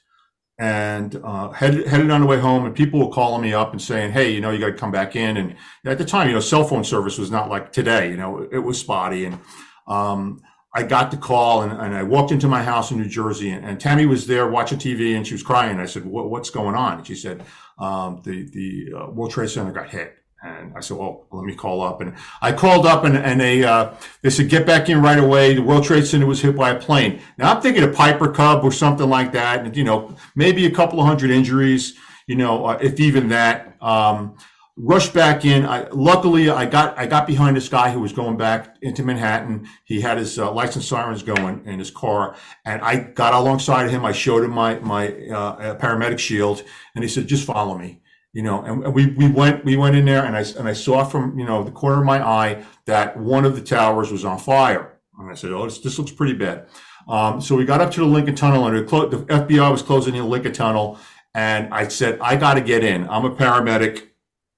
and 0.58 1.20
uh, 1.24 1.50
headed 1.50 1.86
headed 1.86 2.10
on 2.10 2.20
the 2.20 2.26
way 2.26 2.38
home, 2.38 2.64
and 2.64 2.74
people 2.74 3.00
were 3.00 3.12
calling 3.12 3.42
me 3.42 3.52
up 3.52 3.72
and 3.72 3.82
saying, 3.82 4.12
"Hey, 4.12 4.32
you 4.32 4.40
know, 4.40 4.50
you 4.50 4.58
got 4.58 4.66
to 4.66 4.72
come 4.72 4.92
back 4.92 5.16
in." 5.16 5.36
And 5.36 5.56
at 5.84 5.98
the 5.98 6.04
time, 6.04 6.28
you 6.28 6.34
know, 6.34 6.40
cell 6.40 6.64
phone 6.64 6.84
service 6.84 7.18
was 7.18 7.30
not 7.30 7.48
like 7.50 7.72
today. 7.72 8.10
You 8.10 8.16
know, 8.16 8.48
it 8.50 8.58
was 8.58 8.78
spotty, 8.78 9.26
and 9.26 9.38
um, 9.86 10.40
I 10.74 10.82
got 10.84 11.10
the 11.10 11.16
call, 11.16 11.62
and, 11.62 11.72
and, 11.72 11.94
I 11.94 12.02
walked 12.02 12.32
into 12.32 12.48
my 12.48 12.62
house 12.62 12.90
in 12.90 12.98
New 12.98 13.08
Jersey, 13.08 13.50
and, 13.50 13.64
and, 13.64 13.78
Tammy 13.78 14.06
was 14.06 14.26
there 14.26 14.48
watching 14.48 14.78
TV, 14.78 15.14
and 15.14 15.26
she 15.26 15.34
was 15.34 15.42
crying. 15.42 15.78
I 15.78 15.86
said, 15.86 16.04
"What's 16.04 16.50
going 16.50 16.74
on?" 16.74 16.98
And 16.98 17.06
she 17.06 17.16
said, 17.16 17.42
um, 17.78 18.22
"The 18.24 18.48
the 18.50 18.92
uh, 18.96 19.10
World 19.10 19.32
Trade 19.32 19.50
Center 19.50 19.72
got 19.72 19.90
hit." 19.90 20.16
And 20.44 20.76
I 20.76 20.80
said, 20.80 20.98
well, 20.98 21.26
let 21.30 21.44
me 21.44 21.54
call 21.54 21.80
up. 21.80 22.02
And 22.02 22.14
I 22.42 22.52
called 22.52 22.84
up 22.86 23.04
and, 23.04 23.16
and 23.16 23.40
they, 23.40 23.64
uh, 23.64 23.94
they 24.20 24.28
said, 24.28 24.50
get 24.50 24.66
back 24.66 24.90
in 24.90 25.00
right 25.00 25.18
away. 25.18 25.54
The 25.54 25.62
World 25.62 25.84
Trade 25.84 26.06
Center 26.06 26.26
was 26.26 26.42
hit 26.42 26.54
by 26.54 26.70
a 26.70 26.78
plane. 26.78 27.20
Now 27.38 27.54
I'm 27.54 27.62
thinking 27.62 27.82
a 27.82 27.88
Piper 27.88 28.30
Cub 28.30 28.62
or 28.62 28.70
something 28.70 29.08
like 29.08 29.32
that. 29.32 29.64
And, 29.64 29.74
you 29.74 29.84
know, 29.84 30.14
maybe 30.36 30.66
a 30.66 30.70
couple 30.70 31.00
of 31.00 31.06
hundred 31.06 31.30
injuries, 31.30 31.94
you 32.26 32.36
know, 32.36 32.66
uh, 32.66 32.78
if 32.82 33.00
even 33.00 33.28
that. 33.30 33.76
Um, 33.80 34.36
rushed 34.76 35.14
back 35.14 35.44
in. 35.44 35.64
I, 35.64 35.88
luckily, 35.90 36.50
I 36.50 36.66
got 36.66 36.98
I 36.98 37.06
got 37.06 37.26
behind 37.26 37.56
this 37.56 37.68
guy 37.68 37.90
who 37.90 38.00
was 38.00 38.12
going 38.12 38.36
back 38.36 38.76
into 38.82 39.04
Manhattan. 39.04 39.68
He 39.84 40.00
had 40.00 40.18
his 40.18 40.38
uh, 40.38 40.50
license 40.52 40.86
sirens 40.86 41.22
going 41.22 41.64
in 41.66 41.78
his 41.78 41.90
car, 41.90 42.36
and 42.64 42.82
I 42.82 42.96
got 42.96 43.34
alongside 43.34 43.86
of 43.86 43.92
him. 43.92 44.04
I 44.04 44.12
showed 44.12 44.44
him 44.44 44.50
my 44.50 44.78
my 44.80 45.08
uh, 45.28 45.78
paramedic 45.78 46.18
shield, 46.18 46.62
and 46.94 47.04
he 47.04 47.08
said, 47.08 47.26
"Just 47.26 47.46
follow 47.46 47.78
me." 47.78 48.00
You 48.34 48.42
know, 48.42 48.62
and 48.62 48.92
we, 48.92 49.06
we 49.12 49.28
went, 49.28 49.64
we 49.64 49.76
went 49.76 49.94
in 49.94 50.04
there 50.04 50.24
and 50.24 50.36
I, 50.36 50.40
and 50.58 50.68
I 50.68 50.72
saw 50.72 51.04
from, 51.04 51.38
you 51.38 51.46
know, 51.46 51.62
the 51.62 51.70
corner 51.70 52.00
of 52.00 52.04
my 52.04 52.20
eye 52.20 52.64
that 52.84 53.16
one 53.16 53.44
of 53.44 53.54
the 53.54 53.62
towers 53.62 54.10
was 54.10 54.24
on 54.24 54.38
fire. 54.38 54.98
And 55.16 55.30
I 55.30 55.34
said, 55.34 55.52
oh, 55.52 55.64
this, 55.64 55.78
this 55.78 55.98
looks 56.00 56.10
pretty 56.10 56.34
bad. 56.34 56.66
Um, 57.06 57.40
so 57.40 57.54
we 57.54 57.64
got 57.64 57.80
up 57.80 57.92
to 57.92 58.00
the 58.00 58.06
Lincoln 58.06 58.34
Tunnel 58.34 58.66
and 58.66 58.88
clo- 58.88 59.08
the 59.08 59.18
FBI 59.18 59.70
was 59.70 59.82
closing 59.82 60.14
the 60.14 60.24
Lincoln 60.24 60.52
Tunnel. 60.52 60.98
And 61.32 61.72
I 61.72 61.86
said, 61.86 62.18
I 62.20 62.34
got 62.34 62.54
to 62.54 62.60
get 62.60 62.82
in. 62.82 63.08
I'm 63.08 63.24
a 63.24 63.30
paramedic. 63.30 64.08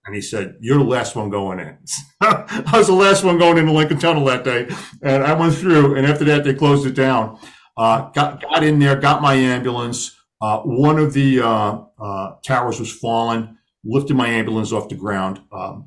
And 0.07 0.15
he 0.15 0.23
said, 0.23 0.57
you're 0.61 0.79
the 0.79 0.85
last 0.85 1.15
one 1.15 1.29
going 1.29 1.59
in. 1.59 1.77
I 2.23 2.71
was 2.73 2.87
the 2.87 2.95
last 2.95 3.25
one 3.25 3.39
going 3.39 3.59
in 3.59 3.67
the 3.67 3.73
Lincoln 3.73 3.99
Tunnel 3.99 4.25
that 4.25 4.43
day. 4.43 4.69
And 5.03 5.23
I 5.23 5.35
went 5.35 5.55
through 5.55 5.97
and 5.97 6.07
after 6.07 6.25
that, 6.25 6.45
they 6.45 6.55
closed 6.55 6.87
it 6.87 6.95
down. 6.95 7.39
Uh, 7.77 8.09
got, 8.13 8.41
got 8.41 8.65
in 8.65 8.79
there, 8.79 8.97
got 8.97 9.21
my 9.21 9.35
ambulance. 9.35 10.17
Uh, 10.41 10.61
one 10.61 10.99
of 10.99 11.13
the 11.13 11.43
uh, 11.43 11.79
uh 11.99 12.37
towers 12.43 12.79
was 12.79 12.91
fallen 12.91 13.57
lifted 13.87 14.17
my 14.17 14.29
ambulance 14.29 14.73
off 14.73 14.89
the 14.89 14.95
ground. 14.95 15.41
Um, 15.53 15.87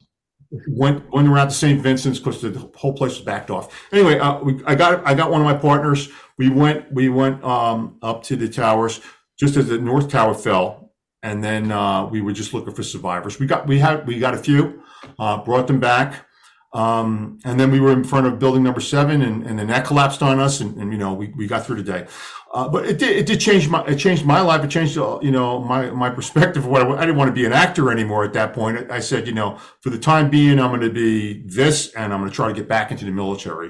went 0.67 1.09
went 1.11 1.27
around 1.27 1.49
to 1.49 1.53
St. 1.53 1.79
Vincent's 1.81 2.19
because 2.19 2.41
the 2.41 2.71
whole 2.75 2.93
place 2.93 3.11
was 3.11 3.21
backed 3.21 3.49
off. 3.49 3.87
Anyway, 3.91 4.17
uh, 4.19 4.39
we, 4.39 4.61
I 4.65 4.75
got 4.75 5.05
I 5.05 5.13
got 5.13 5.31
one 5.31 5.41
of 5.41 5.45
my 5.45 5.55
partners. 5.55 6.09
We 6.37 6.49
went 6.49 6.91
we 6.91 7.09
went 7.09 7.43
um, 7.43 7.97
up 8.01 8.23
to 8.23 8.35
the 8.35 8.49
towers 8.49 9.01
just 9.39 9.55
as 9.57 9.67
the 9.67 9.77
north 9.77 10.09
tower 10.09 10.33
fell, 10.33 10.93
and 11.23 11.43
then 11.43 11.71
uh, 11.71 12.05
we 12.05 12.21
were 12.21 12.33
just 12.33 12.53
looking 12.53 12.73
for 12.73 12.83
survivors. 12.83 13.39
We 13.39 13.45
got 13.45 13.67
we 13.67 13.79
had 13.79 14.07
we 14.07 14.19
got 14.19 14.33
a 14.33 14.37
few, 14.37 14.81
uh, 15.19 15.43
brought 15.43 15.67
them 15.67 15.79
back. 15.79 16.25
Um, 16.71 17.39
and 17.45 17.59
then 17.59 17.71
we 17.71 17.79
were 17.79 17.91
in 17.91 18.03
front 18.03 18.27
of 18.27 18.37
building 18.37 18.61
number 18.61 18.79
seven 18.79 19.23
and, 19.23 19.43
and 19.43 19.57
then 19.57 19.67
that 19.67 19.85
collapsed 19.85 20.21
on 20.21 20.39
us 20.39 20.59
and, 20.59 20.77
and 20.77 20.91
you 20.91 20.99
know, 20.99 21.13
we, 21.13 21.29
we 21.29 21.47
got 21.47 21.65
through 21.65 21.77
today. 21.77 22.05
Uh, 22.53 22.67
but 22.67 22.85
it 22.85 22.99
did, 22.99 23.15
it 23.15 23.25
did 23.25 23.39
change 23.39 23.67
my, 23.69 23.83
it 23.85 23.95
changed 23.95 24.23
my 24.23 24.41
life. 24.41 24.63
It 24.63 24.69
changed, 24.69 24.97
uh, 24.97 25.19
you 25.21 25.31
know, 25.31 25.59
my, 25.59 25.89
my 25.91 26.09
perspective 26.09 26.65
of 26.65 26.69
what 26.69 26.83
I, 26.83 26.91
I, 26.91 26.99
didn't 27.01 27.15
want 27.15 27.29
to 27.29 27.33
be 27.33 27.45
an 27.45 27.53
actor 27.53 27.91
anymore 27.91 28.23
at 28.23 28.33
that 28.33 28.53
point. 28.53 28.91
I 28.91 28.99
said, 28.99 29.25
you 29.25 29.33
know, 29.33 29.57
for 29.81 29.89
the 29.89 29.97
time 29.97 30.29
being, 30.29 30.59
I'm 30.59 30.69
going 30.69 30.81
to 30.81 30.91
be 30.91 31.41
this 31.45 31.93
and 31.93 32.13
I'm 32.13 32.19
going 32.19 32.29
to 32.29 32.35
try 32.35 32.47
to 32.47 32.53
get 32.53 32.67
back 32.67 32.91
into 32.91 33.05
the 33.05 33.11
military. 33.11 33.69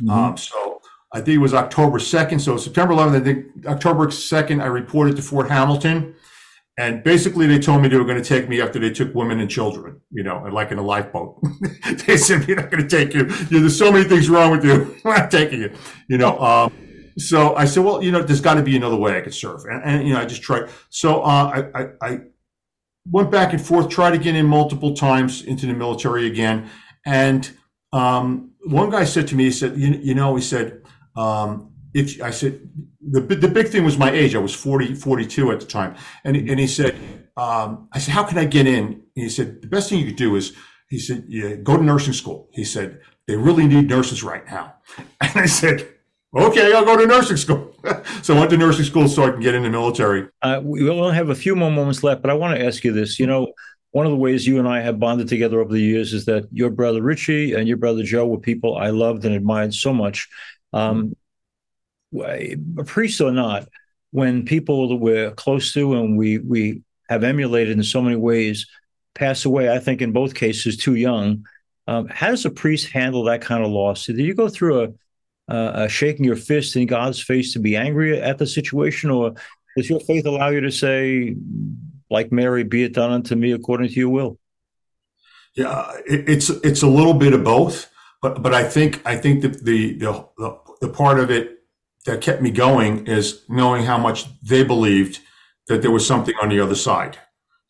Mm-hmm. 0.00 0.10
Um, 0.10 0.36
so 0.36 0.80
I 1.12 1.18
think 1.18 1.36
it 1.36 1.38
was 1.38 1.54
October 1.54 1.98
2nd. 1.98 2.40
So 2.40 2.56
September 2.56 2.94
11th, 2.94 3.20
I 3.20 3.24
think 3.24 3.66
October 3.66 4.06
2nd, 4.06 4.62
I 4.62 4.66
reported 4.66 5.14
to 5.16 5.22
Fort 5.22 5.48
Hamilton 5.48 6.14
and 6.82 7.04
basically, 7.04 7.46
they 7.46 7.60
told 7.60 7.80
me 7.80 7.88
they 7.88 7.96
were 7.96 8.04
going 8.04 8.20
to 8.20 8.28
take 8.28 8.48
me 8.48 8.60
after 8.60 8.80
they 8.80 8.90
took 8.90 9.14
women 9.14 9.38
and 9.38 9.48
children, 9.48 10.00
you 10.10 10.24
know, 10.24 10.44
and 10.44 10.52
like 10.52 10.72
in 10.72 10.78
a 10.78 10.82
lifeboat. 10.82 11.40
they 12.06 12.16
said, 12.16 12.44
we're 12.44 12.56
not 12.56 12.72
going 12.72 12.82
to 12.82 12.88
take 12.88 13.14
you. 13.14 13.20
you 13.20 13.28
know, 13.28 13.60
there's 13.60 13.78
so 13.78 13.92
many 13.92 14.02
things 14.02 14.28
wrong 14.28 14.50
with 14.50 14.64
you. 14.64 14.96
we're 15.04 15.16
not 15.16 15.30
taking 15.30 15.60
you, 15.60 15.72
you 16.08 16.18
know. 16.18 16.36
Um, 16.40 16.72
so 17.18 17.54
I 17.54 17.66
said, 17.66 17.84
well, 17.84 18.02
you 18.02 18.10
know, 18.10 18.20
there's 18.20 18.40
got 18.40 18.54
to 18.54 18.62
be 18.62 18.74
another 18.76 18.96
way 18.96 19.16
I 19.16 19.20
could 19.20 19.32
serve. 19.32 19.64
And, 19.64 19.80
and 19.84 20.08
you 20.08 20.12
know, 20.12 20.20
I 20.20 20.24
just 20.24 20.42
tried. 20.42 20.70
So 20.90 21.22
uh, 21.22 21.68
I, 21.72 21.80
I, 21.80 21.88
I 22.02 22.18
went 23.08 23.30
back 23.30 23.52
and 23.52 23.64
forth, 23.64 23.88
tried 23.88 24.20
get 24.20 24.34
in 24.34 24.46
multiple 24.46 24.92
times 24.92 25.44
into 25.44 25.66
the 25.66 25.74
military 25.74 26.26
again. 26.26 26.68
And 27.06 27.48
um, 27.92 28.54
one 28.64 28.90
guy 28.90 29.04
said 29.04 29.28
to 29.28 29.36
me, 29.36 29.44
he 29.44 29.52
said, 29.52 29.76
you, 29.76 30.00
you 30.02 30.16
know, 30.16 30.34
he 30.34 30.42
said, 30.42 30.82
um, 31.14 31.71
if 31.94 32.22
I 32.22 32.30
said 32.30 32.60
the 33.00 33.20
the 33.20 33.48
big 33.48 33.68
thing 33.68 33.84
was 33.84 33.98
my 33.98 34.10
age. 34.10 34.34
I 34.34 34.38
was 34.38 34.54
40, 34.54 34.94
42 34.94 35.52
at 35.52 35.60
the 35.60 35.66
time, 35.66 35.96
and 36.24 36.36
and 36.36 36.58
he 36.58 36.66
said, 36.66 36.96
um, 37.36 37.88
I 37.92 37.98
said, 37.98 38.12
how 38.12 38.24
can 38.24 38.38
I 38.38 38.44
get 38.44 38.66
in? 38.66 38.84
And 38.84 39.02
he 39.14 39.28
said, 39.28 39.62
the 39.62 39.68
best 39.68 39.88
thing 39.88 39.98
you 39.98 40.06
could 40.06 40.16
do 40.16 40.36
is, 40.36 40.54
he 40.88 40.98
said, 40.98 41.24
yeah, 41.28 41.54
go 41.56 41.76
to 41.76 41.82
nursing 41.82 42.12
school. 42.12 42.48
He 42.52 42.64
said, 42.64 43.00
they 43.26 43.36
really 43.36 43.66
need 43.66 43.88
nurses 43.88 44.22
right 44.22 44.44
now, 44.46 44.74
and 45.20 45.36
I 45.36 45.46
said. 45.46 45.88
Okay, 46.34 46.72
I'll 46.72 46.86
go 46.86 46.96
to 46.96 47.06
nursing 47.06 47.36
school. 47.36 47.76
so 48.22 48.34
I 48.34 48.38
went 48.38 48.50
to 48.52 48.56
nursing 48.56 48.86
school 48.86 49.06
so 49.06 49.24
I 49.24 49.32
can 49.32 49.40
get 49.40 49.54
in 49.54 49.64
the 49.64 49.68
military. 49.68 50.28
Uh, 50.40 50.62
we 50.64 50.88
only 50.88 51.14
have 51.14 51.28
a 51.28 51.34
few 51.34 51.54
more 51.54 51.70
moments 51.70 52.02
left, 52.02 52.22
but 52.22 52.30
I 52.30 52.32
want 52.32 52.58
to 52.58 52.64
ask 52.64 52.82
you 52.84 52.90
this. 52.90 53.20
You 53.20 53.26
know, 53.26 53.52
one 53.90 54.06
of 54.06 54.12
the 54.12 54.16
ways 54.16 54.46
you 54.46 54.58
and 54.58 54.66
I 54.66 54.80
have 54.80 54.98
bonded 54.98 55.28
together 55.28 55.60
over 55.60 55.70
the 55.70 55.82
years 55.82 56.14
is 56.14 56.24
that 56.24 56.48
your 56.50 56.70
brother 56.70 57.02
Richie 57.02 57.52
and 57.52 57.68
your 57.68 57.76
brother 57.76 58.02
Joe 58.02 58.26
were 58.26 58.38
people 58.38 58.78
I 58.78 58.88
loved 58.88 59.26
and 59.26 59.34
admired 59.34 59.74
so 59.74 59.92
much. 59.92 60.26
Um, 60.72 61.14
a 62.20 62.56
priest 62.84 63.20
or 63.20 63.30
not, 63.30 63.68
when 64.10 64.44
people 64.44 64.88
that 64.88 64.96
we're 64.96 65.30
close 65.32 65.72
to 65.72 65.94
and 65.94 66.16
we 66.16 66.38
we 66.38 66.82
have 67.08 67.24
emulated 67.24 67.76
in 67.76 67.82
so 67.82 68.00
many 68.00 68.16
ways 68.16 68.66
pass 69.14 69.44
away, 69.44 69.70
I 69.70 69.78
think 69.78 70.00
in 70.00 70.12
both 70.12 70.34
cases 70.34 70.76
too 70.76 70.94
young. 70.94 71.46
Um, 71.86 72.06
how 72.08 72.28
does 72.28 72.44
a 72.44 72.50
priest 72.50 72.90
handle 72.90 73.24
that 73.24 73.42
kind 73.42 73.64
of 73.64 73.70
loss? 73.70 74.06
Do 74.06 74.14
you 74.14 74.34
go 74.34 74.48
through 74.48 74.96
a, 75.48 75.54
a, 75.54 75.88
shaking 75.88 76.24
your 76.24 76.36
fist 76.36 76.76
in 76.76 76.86
God's 76.86 77.20
face 77.20 77.52
to 77.52 77.58
be 77.58 77.76
angry 77.76 78.20
at 78.20 78.38
the 78.38 78.46
situation, 78.46 79.10
or 79.10 79.34
does 79.76 79.90
your 79.90 80.00
faith 80.00 80.24
allow 80.26 80.48
you 80.50 80.60
to 80.60 80.70
say, 80.70 81.34
like 82.10 82.30
Mary, 82.30 82.62
be 82.62 82.84
it 82.84 82.94
done 82.94 83.10
unto 83.10 83.34
me 83.34 83.52
according 83.52 83.88
to 83.88 83.94
your 83.94 84.10
will? 84.10 84.38
Yeah, 85.54 85.92
it, 86.06 86.28
it's 86.28 86.48
it's 86.48 86.82
a 86.82 86.86
little 86.86 87.14
bit 87.14 87.32
of 87.32 87.44
both. 87.44 87.90
but 88.22 88.42
but 88.42 88.54
I 88.54 88.64
think 88.64 89.02
I 89.04 89.16
think 89.16 89.42
the 89.42 89.48
the 89.48 89.98
the, 89.98 90.58
the 90.80 90.88
part 90.88 91.18
of 91.18 91.30
it 91.30 91.61
that 92.04 92.20
kept 92.20 92.42
me 92.42 92.50
going 92.50 93.06
is 93.06 93.42
knowing 93.48 93.84
how 93.84 93.98
much 93.98 94.26
they 94.42 94.64
believed 94.64 95.20
that 95.68 95.82
there 95.82 95.90
was 95.90 96.06
something 96.06 96.34
on 96.42 96.48
the 96.48 96.60
other 96.60 96.74
side. 96.74 97.18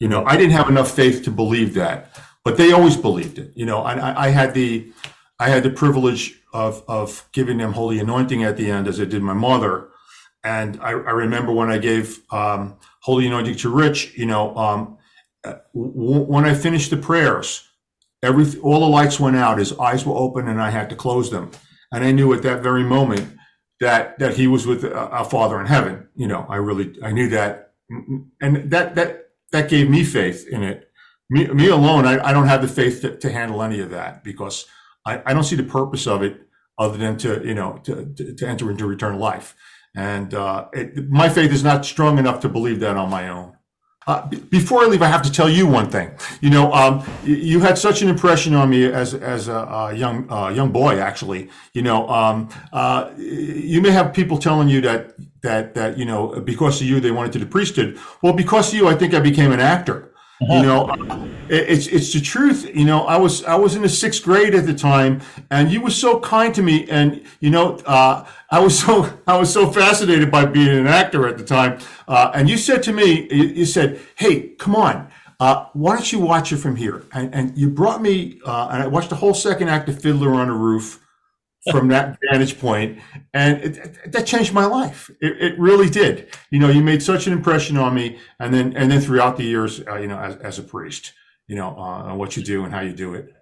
You 0.01 0.09
know, 0.09 0.25
I 0.25 0.37
didn't 0.37 0.53
have 0.53 0.69
enough 0.69 0.91
faith 0.91 1.23
to 1.25 1.31
believe 1.31 1.75
that, 1.75 2.19
but 2.45 2.57
they 2.57 2.73
always 2.73 2.97
believed 2.97 3.39
it. 3.39 3.53
You 3.55 3.67
know, 3.67 3.83
I, 3.83 4.27
I 4.27 4.29
had 4.31 4.55
the 4.55 4.93
I 5.39 5.49
had 5.49 5.63
the 5.63 5.71
privilege 5.71 6.41
of 6.53 6.83
of 6.89 7.29
giving 7.33 7.59
them 7.59 7.73
holy 7.73 7.99
anointing 7.99 8.43
at 8.43 8.57
the 8.57 8.71
end, 8.71 8.89
as 8.89 9.01
I 9.01 9.05
did 9.05 9.23
my 9.23 9.35
mother. 9.35 9.89
And 10.45 10.81
I, 10.81 10.91
I 10.91 11.13
remember 11.13 11.53
when 11.53 11.71
I 11.71 11.79
gave 11.79 12.21
um, 12.33 12.77
holy 13.01 13.27
anointing 13.29 13.57
to 13.57 13.69
Rich. 13.69 14.17
You 14.17 14.27
know, 14.27 14.57
um, 14.57 14.99
w- 15.45 16.25
when 16.25 16.45
I 16.45 16.55
finished 16.55 16.91
the 16.91 16.97
prayers, 16.97 17.69
every 18.23 18.59
all 18.61 18.81
the 18.81 18.87
lights 18.87 19.21
went 19.21 19.37
out. 19.37 19.59
His 19.59 19.73
eyes 19.79 20.05
were 20.05 20.17
open, 20.17 20.49
and 20.49 20.61
I 20.61 20.71
had 20.71 20.91
to 20.91 20.97
close 20.97 21.31
them. 21.31 21.53
And 21.93 22.03
I 22.05 22.11
knew 22.11 22.33
at 22.33 22.43
that 22.43 22.63
very 22.63 22.83
moment 22.83 23.39
that 23.83 24.19
that 24.21 24.37
he 24.37 24.47
was 24.47 24.65
with 24.65 24.85
our 24.85 25.25
Father 25.25 25.61
in 25.61 25.67
heaven. 25.67 26.09
You 26.15 26.29
know, 26.29 26.47
I 26.49 26.57
really 26.57 26.97
I 27.03 27.11
knew 27.11 27.29
that, 27.31 27.73
and 28.41 28.71
that 28.71 28.95
that 28.95 29.31
that 29.51 29.69
gave 29.69 29.91
me 29.91 30.05
faith 30.05 30.47
in 30.49 30.63
it. 30.63 30.89
Me, 31.29 31.47
me 31.49 31.69
alone, 31.69 32.07
I, 32.07 32.29
I 32.29 32.33
don't 32.33 32.47
have 32.47 32.63
the 32.63 32.69
faith 32.69 33.01
to, 33.01 33.17
to 33.17 33.33
handle 33.33 33.63
any 33.63 33.81
of 33.81 33.91
that 33.91 34.23
because 34.23 34.67
I, 35.05 35.23
I 35.27 35.35
don't 35.35 35.45
see 35.45 35.57
the 35.57 35.65
purpose 35.65 36.07
of 36.07 36.23
it 36.23 36.43
other 36.79 36.97
than 36.97 37.17
to 37.19 37.43
you 37.45 37.55
know 37.55 37.81
to, 37.85 38.07
to, 38.17 38.35
to 38.35 38.47
enter 38.47 38.71
into 38.71 38.91
eternal 38.91 39.19
life. 39.19 39.57
And 39.97 40.33
uh, 40.33 40.69
it, 40.73 41.11
my 41.11 41.29
faith 41.29 41.53
is 41.53 41.65
not 41.65 41.85
strong 41.85 42.19
enough 42.19 42.41
to 42.41 42.49
believe 42.49 42.81
that 42.81 42.97
on 42.97 43.11
my 43.11 43.29
own. 43.29 43.52
Uh, 44.07 44.27
b- 44.27 44.39
before 44.51 44.83
I 44.83 44.87
leave, 44.87 45.03
I 45.03 45.07
have 45.07 45.23
to 45.23 45.33
tell 45.33 45.49
you 45.49 45.67
one 45.67 45.89
thing. 45.91 46.11
You 46.41 46.51
know, 46.51 46.73
um, 46.73 47.05
you, 47.25 47.37
you, 47.37 47.61
had 47.61 47.79
such 47.79 48.03
an 48.03 48.09
impression 48.09 48.55
on 48.55 48.71
me 48.71 48.85
as 48.85 49.15
as 49.15 49.49
a, 49.49 49.55
a 49.55 49.95
young 49.95 50.31
uh, 50.31 50.49
young 50.49 50.73
boy. 50.73 50.99
Actually, 50.99 51.51
you 51.73 51.83
know, 51.83 52.09
um, 52.09 52.49
uh, 52.73 53.11
you 53.17 53.81
may 53.81 53.91
have 53.91 54.13
people 54.13 54.39
telling 54.39 54.69
you 54.69 54.81
that 54.83 55.15
that 55.43 55.75
that 55.75 55.99
you 55.99 56.05
know 56.05 56.41
because 56.41 56.81
of 56.81 56.87
you 56.87 57.01
they 57.01 57.11
wanted 57.11 57.33
to 57.33 57.39
the 57.39 57.47
priesthood. 57.47 57.99
Well, 58.23 58.33
because 58.33 58.69
of 58.69 58.75
you, 58.75 58.89
I 58.89 58.95
think 58.95 59.15
I 59.15 59.21
became 59.21 59.53
an 59.53 59.61
actor. 59.61 60.12
Uh-huh. 60.43 60.55
You 60.55 60.63
know, 60.63 61.29
it's 61.49 61.87
it's 61.87 62.13
the 62.13 62.21
truth. 62.21 62.69
You 62.75 62.85
know, 62.85 63.05
I 63.07 63.17
was 63.17 63.45
I 63.45 63.55
was 63.55 63.75
in 63.77 63.83
the 63.83 63.89
sixth 63.89 64.23
grade 64.23 64.55
at 64.55 64.67
the 64.67 64.75
time, 64.75 65.21
and 65.51 65.71
you 65.71 65.81
were 65.81 65.91
so 65.91 66.19
kind 66.21 66.55
to 66.55 66.63
me, 66.63 66.89
and 66.89 67.23
you 67.41 67.51
know, 67.51 67.77
uh, 67.87 68.27
I 68.51 68.59
was 68.61 68.79
so 68.85 69.13
I 69.27 69.37
was 69.37 69.53
so 69.53 69.71
fascinated 69.71 70.31
by 70.31 70.47
being 70.47 70.69
an 70.69 70.87
actor 70.87 71.29
at 71.29 71.39
the 71.39 71.45
time. 71.45 71.79
Uh, 72.09 72.31
and 72.35 72.49
you 72.49 72.57
said 72.57 72.83
to 72.85 72.93
me, 72.93 73.29
you, 73.31 73.45
you 73.45 73.65
said, 73.65 74.01
"Hey, 74.17 74.49
come 74.59 74.75
on." 74.77 75.11
Uh, 75.41 75.67
why 75.73 75.95
don't 75.95 76.13
you 76.13 76.21
watch 76.21 76.53
it 76.53 76.59
from 76.59 76.77
here? 76.77 77.05
And, 77.13 77.35
and 77.35 77.59
you 77.59 77.69
brought 77.69 78.01
me, 78.01 78.39
uh, 78.47 78.69
and 78.71 78.81
I 78.81 78.87
watched 78.87 79.11
the 79.11 79.17
whole 79.17 79.35
second 79.35 79.71
act 79.71 79.89
of 79.89 80.01
Fiddler 80.01 80.33
on 80.35 80.47
the 80.47 80.53
Roof 80.55 81.02
from 81.71 81.89
that 81.89 82.19
vantage 82.31 82.59
point, 82.59 82.99
and 83.35 83.63
it, 83.63 83.77
it, 83.77 84.13
that 84.13 84.27
changed 84.27 84.53
my 84.53 84.65
life. 84.65 85.11
It, 85.21 85.41
it, 85.41 85.59
really 85.59 85.89
did. 85.89 86.35
You 86.51 86.59
know, 86.59 86.69
you 86.69 86.83
made 86.83 87.03
such 87.03 87.27
an 87.27 87.33
impression 87.33 87.77
on 87.77 87.95
me, 87.95 88.19
and 88.41 88.53
then 88.53 88.77
and 88.77 88.91
then 88.91 89.01
throughout 89.01 89.37
the 89.37 89.45
years, 89.45 89.81
uh, 89.87 89.97
you 89.97 90.09
know, 90.09 90.19
as, 90.19 90.37
as 90.37 90.59
a 90.59 90.63
priest, 90.63 91.13
you 91.47 91.55
know, 91.55 91.79
uh, 91.79 92.15
what 92.15 92.37
you 92.37 92.43
do 92.43 92.65
and 92.65 92.75
how 92.75 92.81
you 92.81 92.93
do 92.93 93.15
it. 93.15 93.33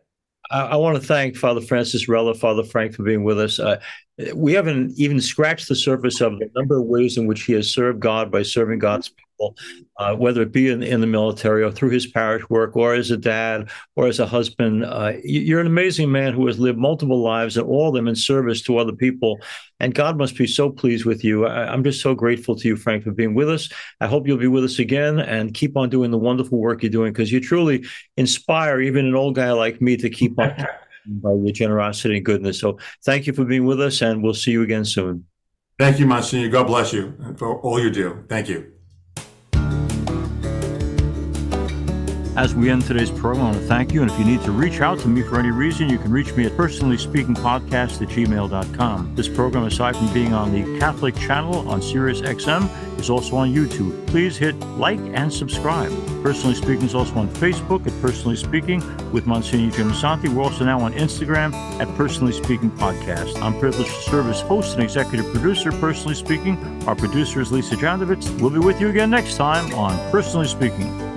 I, 0.51 0.61
I, 0.63 0.77
want 0.77 1.01
to 1.01 1.07
thank 1.07 1.37
Father 1.37 1.61
Francis 1.61 2.09
Rella, 2.09 2.35
Father 2.35 2.65
Frank, 2.65 2.95
for 2.95 3.05
being 3.05 3.25
with 3.25 3.39
us. 3.39 3.59
Uh, 3.59 3.81
we 4.35 4.53
haven't 4.53 4.93
even 4.99 5.21
scratched 5.21 5.69
the 5.69 5.77
surface 5.77 6.21
of 6.21 6.39
the 6.39 6.51
number 6.55 6.79
of 6.79 6.87
ways 6.87 7.17
in 7.17 7.27
which 7.27 7.45
he 7.45 7.55
has 7.55 7.71
served 7.71 8.01
God 8.01 8.31
by 8.31 8.43
serving 8.43 8.81
God's 8.81 9.13
people 9.41 9.57
uh, 9.97 10.15
whether 10.15 10.43
it 10.43 10.53
be 10.53 10.69
in, 10.69 10.83
in 10.83 11.01
the 11.01 11.07
military 11.07 11.63
or 11.63 11.71
through 11.71 11.91
his 11.91 12.07
parish 12.07 12.49
work 12.49 12.77
or 12.77 12.95
as 12.95 13.11
a 13.11 13.17
dad 13.17 13.71
or 13.97 14.07
as 14.07 14.19
a 14.19 14.27
husband. 14.27 14.85
Uh, 14.85 15.13
you're 15.23 15.61
an 15.61 15.67
amazing 15.67 16.11
man 16.11 16.33
who 16.33 16.47
has 16.47 16.59
lived 16.59 16.79
multiple 16.79 17.21
lives 17.21 17.57
and 17.57 17.67
all 17.67 17.89
of 17.89 17.95
them 17.95 18.09
in 18.09 18.17
service 18.17 18.63
to 18.63 18.79
other 18.79 18.93
people. 18.93 19.39
And 19.79 19.95
God 19.95 20.17
must 20.17 20.37
be 20.37 20.47
so 20.47 20.71
pleased 20.71 21.05
with 21.05 21.25
you. 21.25 21.47
I, 21.47 21.73
am 21.73 21.85
just 21.85 22.01
so 22.01 22.15
grateful 22.15 22.57
to 22.57 22.69
you, 22.69 22.77
Frank, 22.77 23.05
for 23.05 23.13
being 23.13 23.35
with 23.35 23.51
us. 23.51 23.69
I 24.01 24.07
hope 24.07 24.27
you'll 24.27 24.39
be 24.39 24.47
with 24.47 24.65
us 24.65 24.79
again 24.79 25.19
and 25.19 25.55
keep 25.55 25.77
on 25.77 25.91
doing 25.91 26.11
the 26.11 26.19
wonderful 26.19 26.59
work 26.59 26.83
you're 26.83 26.91
doing 26.91 27.13
because 27.13 27.33
you 27.33 27.41
truly 27.41 27.85
inspire 28.17 28.81
even 28.81 29.07
an 29.07 29.15
old 29.15 29.35
guy 29.35 29.53
like 29.53 29.81
me 29.81 29.97
to 29.99 30.11
keep 30.11 30.39
on 30.39 30.55
by 31.07 31.33
your 31.33 31.53
generosity 31.53 32.17
and 32.17 32.25
goodness. 32.25 32.61
So 32.61 32.79
thank 33.05 33.27
you 33.27 33.33
for 33.33 33.45
being 33.45 33.65
with 33.65 33.81
us, 33.81 34.03
and 34.03 34.23
we'll 34.23 34.35
see 34.35 34.51
you 34.51 34.63
again 34.63 34.85
soon. 34.85 35.27
Thank 35.79 35.99
you, 35.99 36.07
Monsignor. 36.07 36.49
God 36.49 36.67
bless 36.67 36.93
you 36.93 37.15
for 37.39 37.59
all 37.61 37.81
you 37.81 37.89
do. 37.89 38.25
Thank 38.29 38.51
you. 38.51 38.80
As 42.37 42.55
we 42.55 42.71
end 42.71 42.83
today's 42.83 43.11
program, 43.11 43.47
I 43.47 43.51
want 43.51 43.61
to 43.61 43.67
thank 43.67 43.93
you. 43.93 44.03
And 44.03 44.11
if 44.11 44.17
you 44.19 44.25
need 44.25 44.41
to 44.43 44.53
reach 44.53 44.81
out 44.81 45.01
to 45.01 45.09
me 45.09 45.23
for 45.23 45.39
any 45.39 45.51
reason, 45.51 45.89
you 45.89 45.99
can 45.99 46.13
reach 46.13 46.33
me 46.35 46.47
at 46.47 46.53
personallyspeakingpodcast 46.53 48.03
at 48.03 48.09
gmail.com. 48.09 49.15
This 49.17 49.29
program, 49.29 49.65
aside 49.65 49.97
from 49.97 50.13
being 50.15 50.33
on 50.33 50.53
the 50.53 50.79
Catholic 50.79 51.17
channel 51.17 51.69
on 51.69 51.83
Sirius 51.83 52.21
XM, 52.21 52.71
is 53.01 53.11
also 53.11 53.37
on 53.37 53.53
YouTube. 53.53 54.07
Please 54.07 54.37
hit 54.37 54.55
like 54.79 55.01
and 55.13 55.33
subscribe. 55.33 55.91
Personally 56.23 56.55
Speaking 56.55 56.83
is 56.83 56.95
also 56.95 57.15
on 57.17 57.29
Facebook 57.29 57.85
at 57.87 58.01
Personally 58.01 58.37
Speaking 58.37 58.81
with 59.11 59.27
Monsignor 59.27 59.73
Jim 59.73 59.91
Lisante. 59.91 60.29
We're 60.29 60.45
also 60.45 60.65
now 60.65 60.81
on 60.81 60.93
Instagram 60.93 61.53
at 61.81 61.89
Personally 61.97 62.33
Speaking 62.33 62.71
Podcast. 62.71 63.43
I'm 63.43 63.59
privileged 63.59 63.91
to 63.91 64.03
serve 64.03 64.29
as 64.29 64.41
host 64.41 64.75
and 64.75 64.85
executive 64.85 65.27
producer, 65.33 65.73
Personally 65.73 66.15
Speaking. 66.15 66.57
Our 66.87 66.95
producer 66.95 67.41
is 67.41 67.51
Lisa 67.51 67.75
Jandovitz. 67.75 68.41
We'll 68.41 68.51
be 68.51 68.59
with 68.59 68.81
you 68.81 68.89
again 68.89 69.11
next 69.11 69.37
time 69.37 69.75
on 69.75 69.99
Personally 70.13 70.47
Speaking. 70.47 71.10